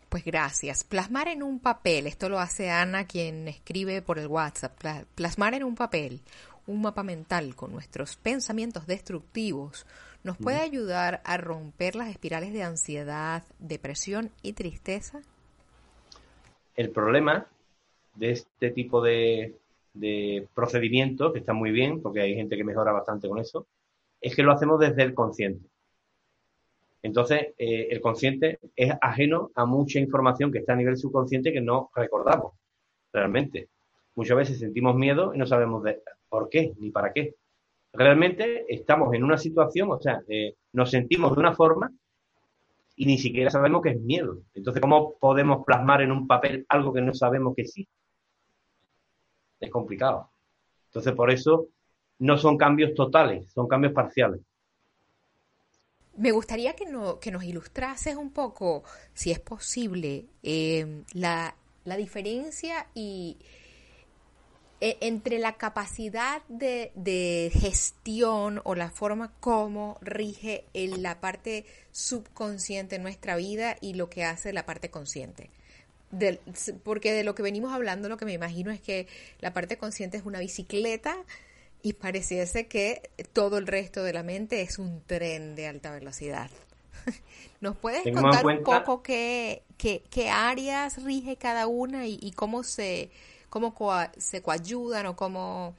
[0.09, 0.83] Pues gracias.
[0.83, 4.77] Plasmar en un papel, esto lo hace Ana quien escribe por el WhatsApp,
[5.15, 6.21] plasmar en un papel
[6.67, 9.85] un mapa mental con nuestros pensamientos destructivos
[10.23, 15.21] nos puede ayudar a romper las espirales de ansiedad, depresión y tristeza.
[16.75, 17.47] El problema
[18.15, 19.55] de este tipo de,
[19.93, 23.67] de procedimientos, que está muy bien, porque hay gente que mejora bastante con eso,
[24.21, 25.67] es que lo hacemos desde el consciente.
[27.03, 31.61] Entonces, eh, el consciente es ajeno a mucha información que está a nivel subconsciente que
[31.61, 32.53] no recordamos
[33.13, 33.69] realmente.
[34.15, 37.35] Muchas veces sentimos miedo y no sabemos de por qué ni para qué.
[37.97, 41.91] Realmente estamos en una situación, o sea, eh, nos sentimos de una forma
[42.95, 44.43] y ni siquiera sabemos que es miedo.
[44.53, 47.87] Entonces, ¿cómo podemos plasmar en un papel algo que no sabemos que sí?
[49.59, 50.29] Es complicado.
[50.89, 51.69] Entonces, por eso
[52.19, 54.41] no son cambios totales, son cambios parciales.
[56.15, 58.83] Me gustaría que, no, que nos ilustrases un poco,
[59.15, 61.55] si es posible, eh, la,
[61.97, 63.39] diferencia y,
[64.79, 72.97] e, entre la capacidad de, de, gestión o la forma como rige la parte subconsciente
[72.97, 75.49] en nuestra vida y lo que hace la parte consciente
[76.83, 79.07] porque de lo que venimos hablando, lo que me imagino es que
[79.39, 81.17] la parte consciente es una bicicleta
[81.81, 86.49] y pareciese que todo el resto de la mente es un tren de alta velocidad.
[87.61, 93.09] ¿Nos puedes contar un poco qué, qué, áreas rige cada una y, cómo se
[93.49, 93.73] cómo
[94.17, 95.75] se coayudan o cómo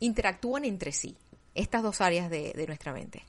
[0.00, 1.16] interactúan entre sí
[1.54, 3.22] estas dos áreas de, nuestra mente?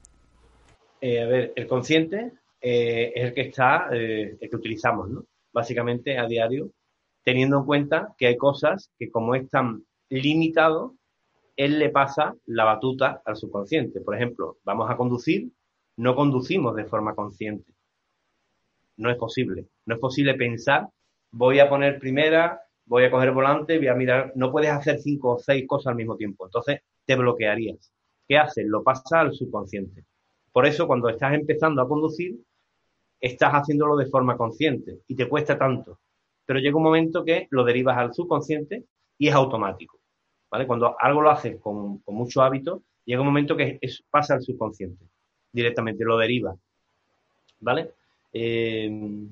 [1.02, 5.26] Eh, a ver, el consciente eh, es el que está, eh, el que utilizamos, ¿no?
[5.54, 6.72] básicamente a diario,
[7.24, 10.96] teniendo en cuenta que hay cosas que como es tan limitado,
[11.56, 14.02] él le pasa la batuta al subconsciente.
[14.02, 15.50] Por ejemplo, vamos a conducir,
[15.98, 17.72] no conducimos de forma consciente.
[18.98, 19.68] No es posible.
[19.86, 20.90] No es posible pensar,
[21.32, 24.32] voy a poner primera, voy a coger volante, voy a mirar.
[24.36, 26.46] No puedes hacer cinco o seis cosas al mismo tiempo.
[26.46, 27.92] Entonces, te bloquearías.
[28.28, 28.66] ¿Qué haces?
[28.68, 30.04] Lo pasa al subconsciente.
[30.52, 32.36] Por eso, cuando estás empezando a conducir,
[33.20, 36.00] estás haciéndolo de forma consciente y te cuesta tanto.
[36.46, 38.86] Pero llega un momento que lo derivas al subconsciente
[39.18, 40.00] y es automático.
[40.50, 40.68] ¿vale?
[40.68, 43.80] Cuando algo lo haces con, mucho hábito, llega un momento que
[44.10, 45.06] pasa al subconsciente
[45.52, 46.56] directamente, lo deriva.
[47.60, 47.92] ¿Vale?
[48.34, 49.28] Eh,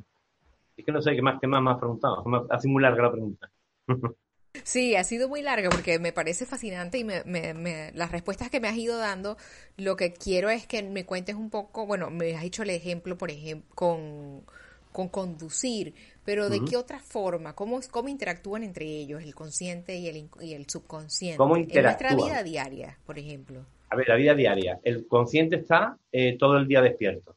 [0.78, 2.24] es que no sé qué más, qué más me has preguntado.
[2.49, 3.49] Hace muy larga la pregunta.
[4.61, 8.67] Sí, ha sido muy larga porque me parece fascinante y me, las respuestas que me
[8.67, 9.36] has ido dando,
[9.78, 13.17] lo que quiero es que me cuentes un poco, bueno, me has hecho el ejemplo,
[13.17, 17.55] por ejemplo, con, conducir, pero ¿de qué otra forma?
[17.55, 21.38] ¿Cómo, ¿Cómo interactúan entre ellos, el consciente y el, y el subconsciente?
[21.38, 23.65] ¿Cómo En nuestra vida diaria, por ejemplo.
[23.89, 24.80] A ver, la vida diaria.
[24.84, 27.36] El consciente está eh, todo el día despierto.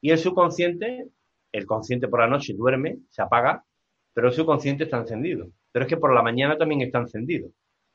[0.00, 1.08] Y el subconsciente,
[1.56, 3.64] el consciente por la noche duerme, se apaga,
[4.12, 7.50] pero el subconsciente está encendido pero es que por la mañana también está encendido.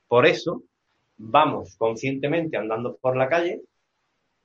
[0.07, 0.61] Por eso
[1.17, 3.63] vamos conscientemente andando por la calle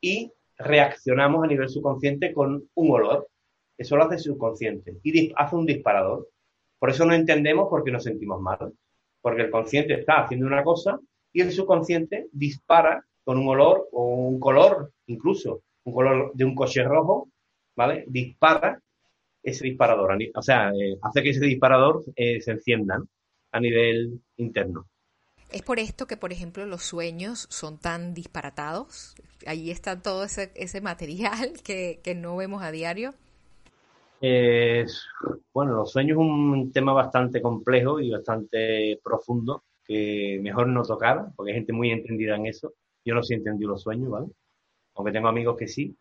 [0.01, 3.29] y reaccionamos a nivel subconsciente con un olor.
[3.77, 6.31] Eso lo hace subconsciente y hace un disparador.
[6.79, 8.73] Por eso no entendemos por qué nos sentimos mal.
[9.21, 10.99] Porque el consciente está haciendo una cosa
[11.31, 16.55] y el subconsciente dispara con un olor o un color, incluso un color de un
[16.55, 17.29] coche rojo,
[17.77, 18.07] ¿vale?
[18.09, 18.81] Dispara
[19.47, 20.19] ese disparador.
[20.35, 23.01] O sea, eh, hace que ese disparador eh, se encienda
[23.53, 24.89] a nivel interno.
[25.53, 29.15] Es por esto que, por ejemplo, los sueños son tan disparatados.
[29.47, 33.15] Ahí está todo ese, ese material que, no vemos a diario.
[34.21, 41.27] bueno, los sueños es un tema bastante complejo y bastante profundo que mejor no tocar,
[41.37, 42.75] porque hay gente muy entendida en eso.
[43.05, 44.27] Yo no sé entendí los sueños, ¿vale?
[44.97, 45.97] Aunque tengo amigos que sí.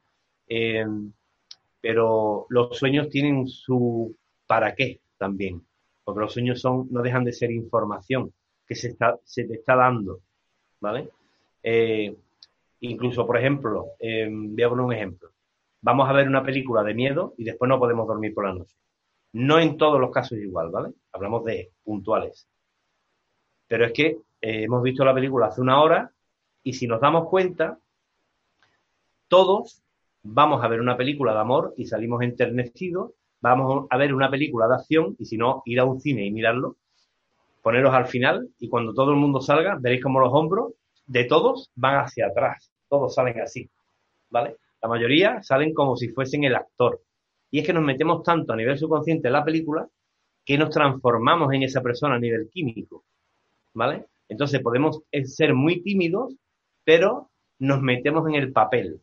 [1.86, 4.16] Pero los sueños tienen su
[4.48, 5.62] para qué también
[6.06, 8.32] porque los sueños son, no dejan de ser información
[8.66, 10.22] que se, está, se te está dando,
[10.80, 11.10] ¿vale?
[11.64, 12.16] Eh,
[12.82, 15.32] incluso, por ejemplo, eh, voy a poner un ejemplo.
[15.82, 18.76] Vamos a ver una película de miedo y después no podemos dormir por la noche.
[19.34, 20.94] No en todos los casos igual, ¿vale?
[21.12, 22.48] Hablamos de puntuales.
[23.68, 26.12] Pero es que eh, hemos visto la película hace una hora
[26.62, 27.80] y si nos damos cuenta,
[29.28, 29.82] todos
[30.28, 33.12] vamos a ver una película de amor y salimos enternecidos
[33.42, 36.32] vamos a ver una película de acción y si no, ir a un cine y
[36.32, 36.78] mirarlo,
[37.62, 40.74] poneros al final y cuando todo el mundo salga, veréis como los hombros
[41.06, 42.72] de todos van hacia atrás.
[42.90, 43.70] Todos salen así,
[44.32, 44.58] ¿vale?
[44.82, 47.02] La mayoría salen como si fuesen el actor.
[47.52, 49.88] Y es que nos metemos tanto a nivel subconsciente en la película
[50.44, 53.04] que nos transformamos en esa persona a nivel químico,
[53.76, 54.06] ¿vale?
[54.28, 56.34] Entonces podemos ser muy tímidos,
[56.84, 59.02] pero nos metemos en el papel.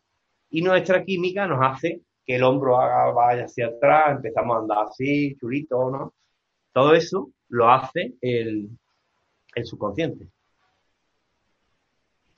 [0.52, 4.78] Y nuestra química nos hace que el hombro haga, vaya hacia atrás, empezamos a andar
[4.88, 6.14] así, chulito, ¿no?
[6.72, 8.68] Todo eso lo hace el,
[9.54, 10.28] el subconsciente.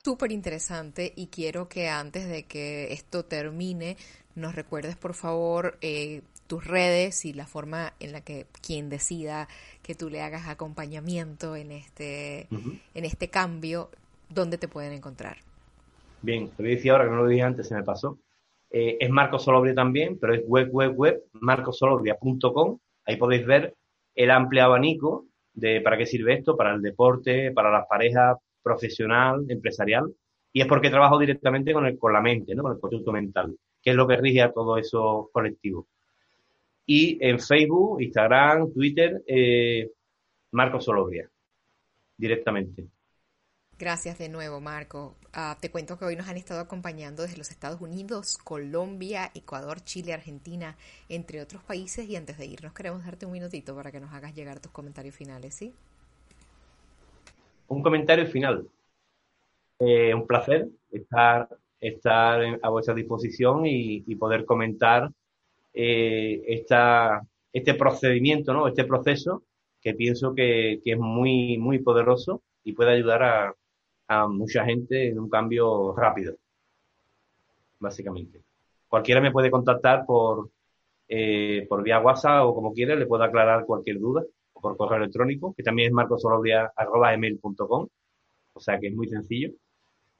[0.03, 3.97] Súper interesante y quiero que antes de que esto termine
[4.35, 9.47] nos recuerdes por favor eh, tus redes y la forma en la que quien decida
[9.81, 13.89] que tú le hagas acompañamiento en este, en este cambio,
[14.29, 15.37] ¿dónde te pueden encontrar?
[16.25, 18.17] Bien, te voy a decir ahora que no lo dije antes, se me pasó.
[18.71, 22.79] Eh, es Marco Solobria también, pero es web, web, web, marcosolobria.com.
[23.05, 23.75] Ahí podéis ver
[24.15, 29.45] el amplio abanico de para qué sirve esto, para el deporte, para las parejas, profesional,
[29.49, 30.11] empresarial.
[30.51, 32.63] Y es porque trabajo directamente con, el, con la mente, ¿no?
[32.63, 35.85] con el conjunto mental, que es lo que rige a todo eso colectivo.
[36.87, 39.91] Y en Facebook, Instagram, Twitter, eh,
[40.53, 40.79] Marco
[42.17, 42.94] directamente.
[43.77, 45.15] Gracias de nuevo, Marco.
[45.33, 49.81] Ah, te cuento que hoy nos han estado acompañando desde los Estados Unidos, Colombia, Ecuador,
[49.81, 50.77] Chile, Argentina,
[51.09, 52.07] entre otros países.
[52.07, 55.13] Y antes de irnos, queremos darte un minutito para que nos hagas llegar tus comentarios
[55.13, 55.73] finales, ¿sí?
[57.67, 58.65] Un comentario final.
[59.79, 61.49] Eh, un placer estar,
[61.81, 65.11] estar a vuestra disposición y, poder comentar
[65.73, 68.69] eh, esta, este procedimiento, ¿no?
[68.69, 69.43] este proceso
[69.81, 73.55] que pienso que, que es muy, muy poderoso y puede ayudar a,
[74.07, 76.35] a mucha gente en un cambio rápido,
[77.79, 78.41] básicamente.
[78.87, 80.49] Cualquiera me puede contactar por,
[81.07, 84.97] eh, por vía WhatsApp o como quiera, le puedo aclarar cualquier duda, o por correo
[84.97, 87.87] electrónico, que también es marcosolobria.com,
[88.53, 89.51] o sea que es muy sencillo.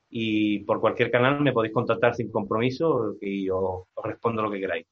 [0.09, 4.85] Y por cualquier canal me podéis contactar sin compromiso y os respondo lo que queráis.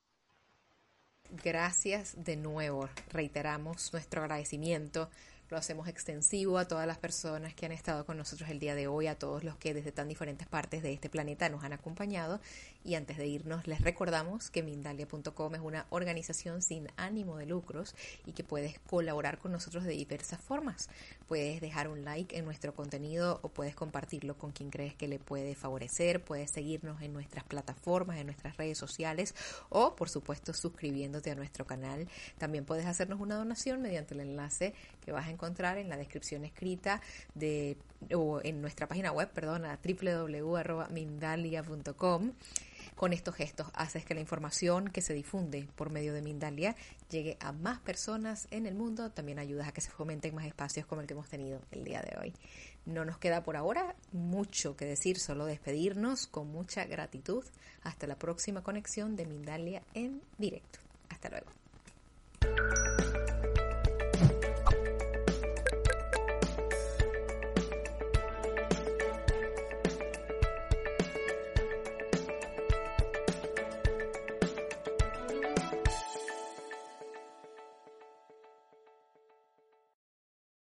[1.43, 2.89] Gracias de nuevo.
[3.11, 5.09] Reiteramos nuestro agradecimiento
[5.53, 8.87] lo hacemos extensivo a todas las personas que han estado con nosotros el día de
[8.87, 12.41] hoy, a todos los que desde tan diferentes partes de este planeta nos han acompañado.
[12.85, 17.95] Y antes de irnos, les recordamos que Mindalia.com es una organización sin ánimo de lucros
[18.25, 20.89] y que puedes colaborar con nosotros de diversas formas.
[21.27, 25.17] Puedes dejar un like en nuestro contenido o puedes compartirlo con quien crees que le
[25.17, 26.21] puede favorecer.
[26.21, 29.33] Puedes seguirnos en nuestras plataformas, en nuestras redes sociales
[29.69, 32.09] o, por supuesto, suscribiéndote a nuestro canal.
[32.37, 34.73] También puedes hacernos una donación mediante el enlace
[35.05, 37.01] que vas a encontrar en la descripción escrita
[37.33, 37.77] de
[38.13, 42.33] o en nuestra página web, perdona, www.mindalia.com.
[42.95, 46.75] Con estos gestos haces que la información que se difunde por medio de Mindalia
[47.09, 49.11] llegue a más personas en el mundo.
[49.11, 52.01] También ayudas a que se fomenten más espacios como el que hemos tenido el día
[52.01, 52.33] de hoy.
[52.85, 57.43] No nos queda por ahora mucho que decir, solo despedirnos con mucha gratitud.
[57.83, 60.79] Hasta la próxima conexión de Mindalia en directo.
[61.09, 63.12] Hasta luego.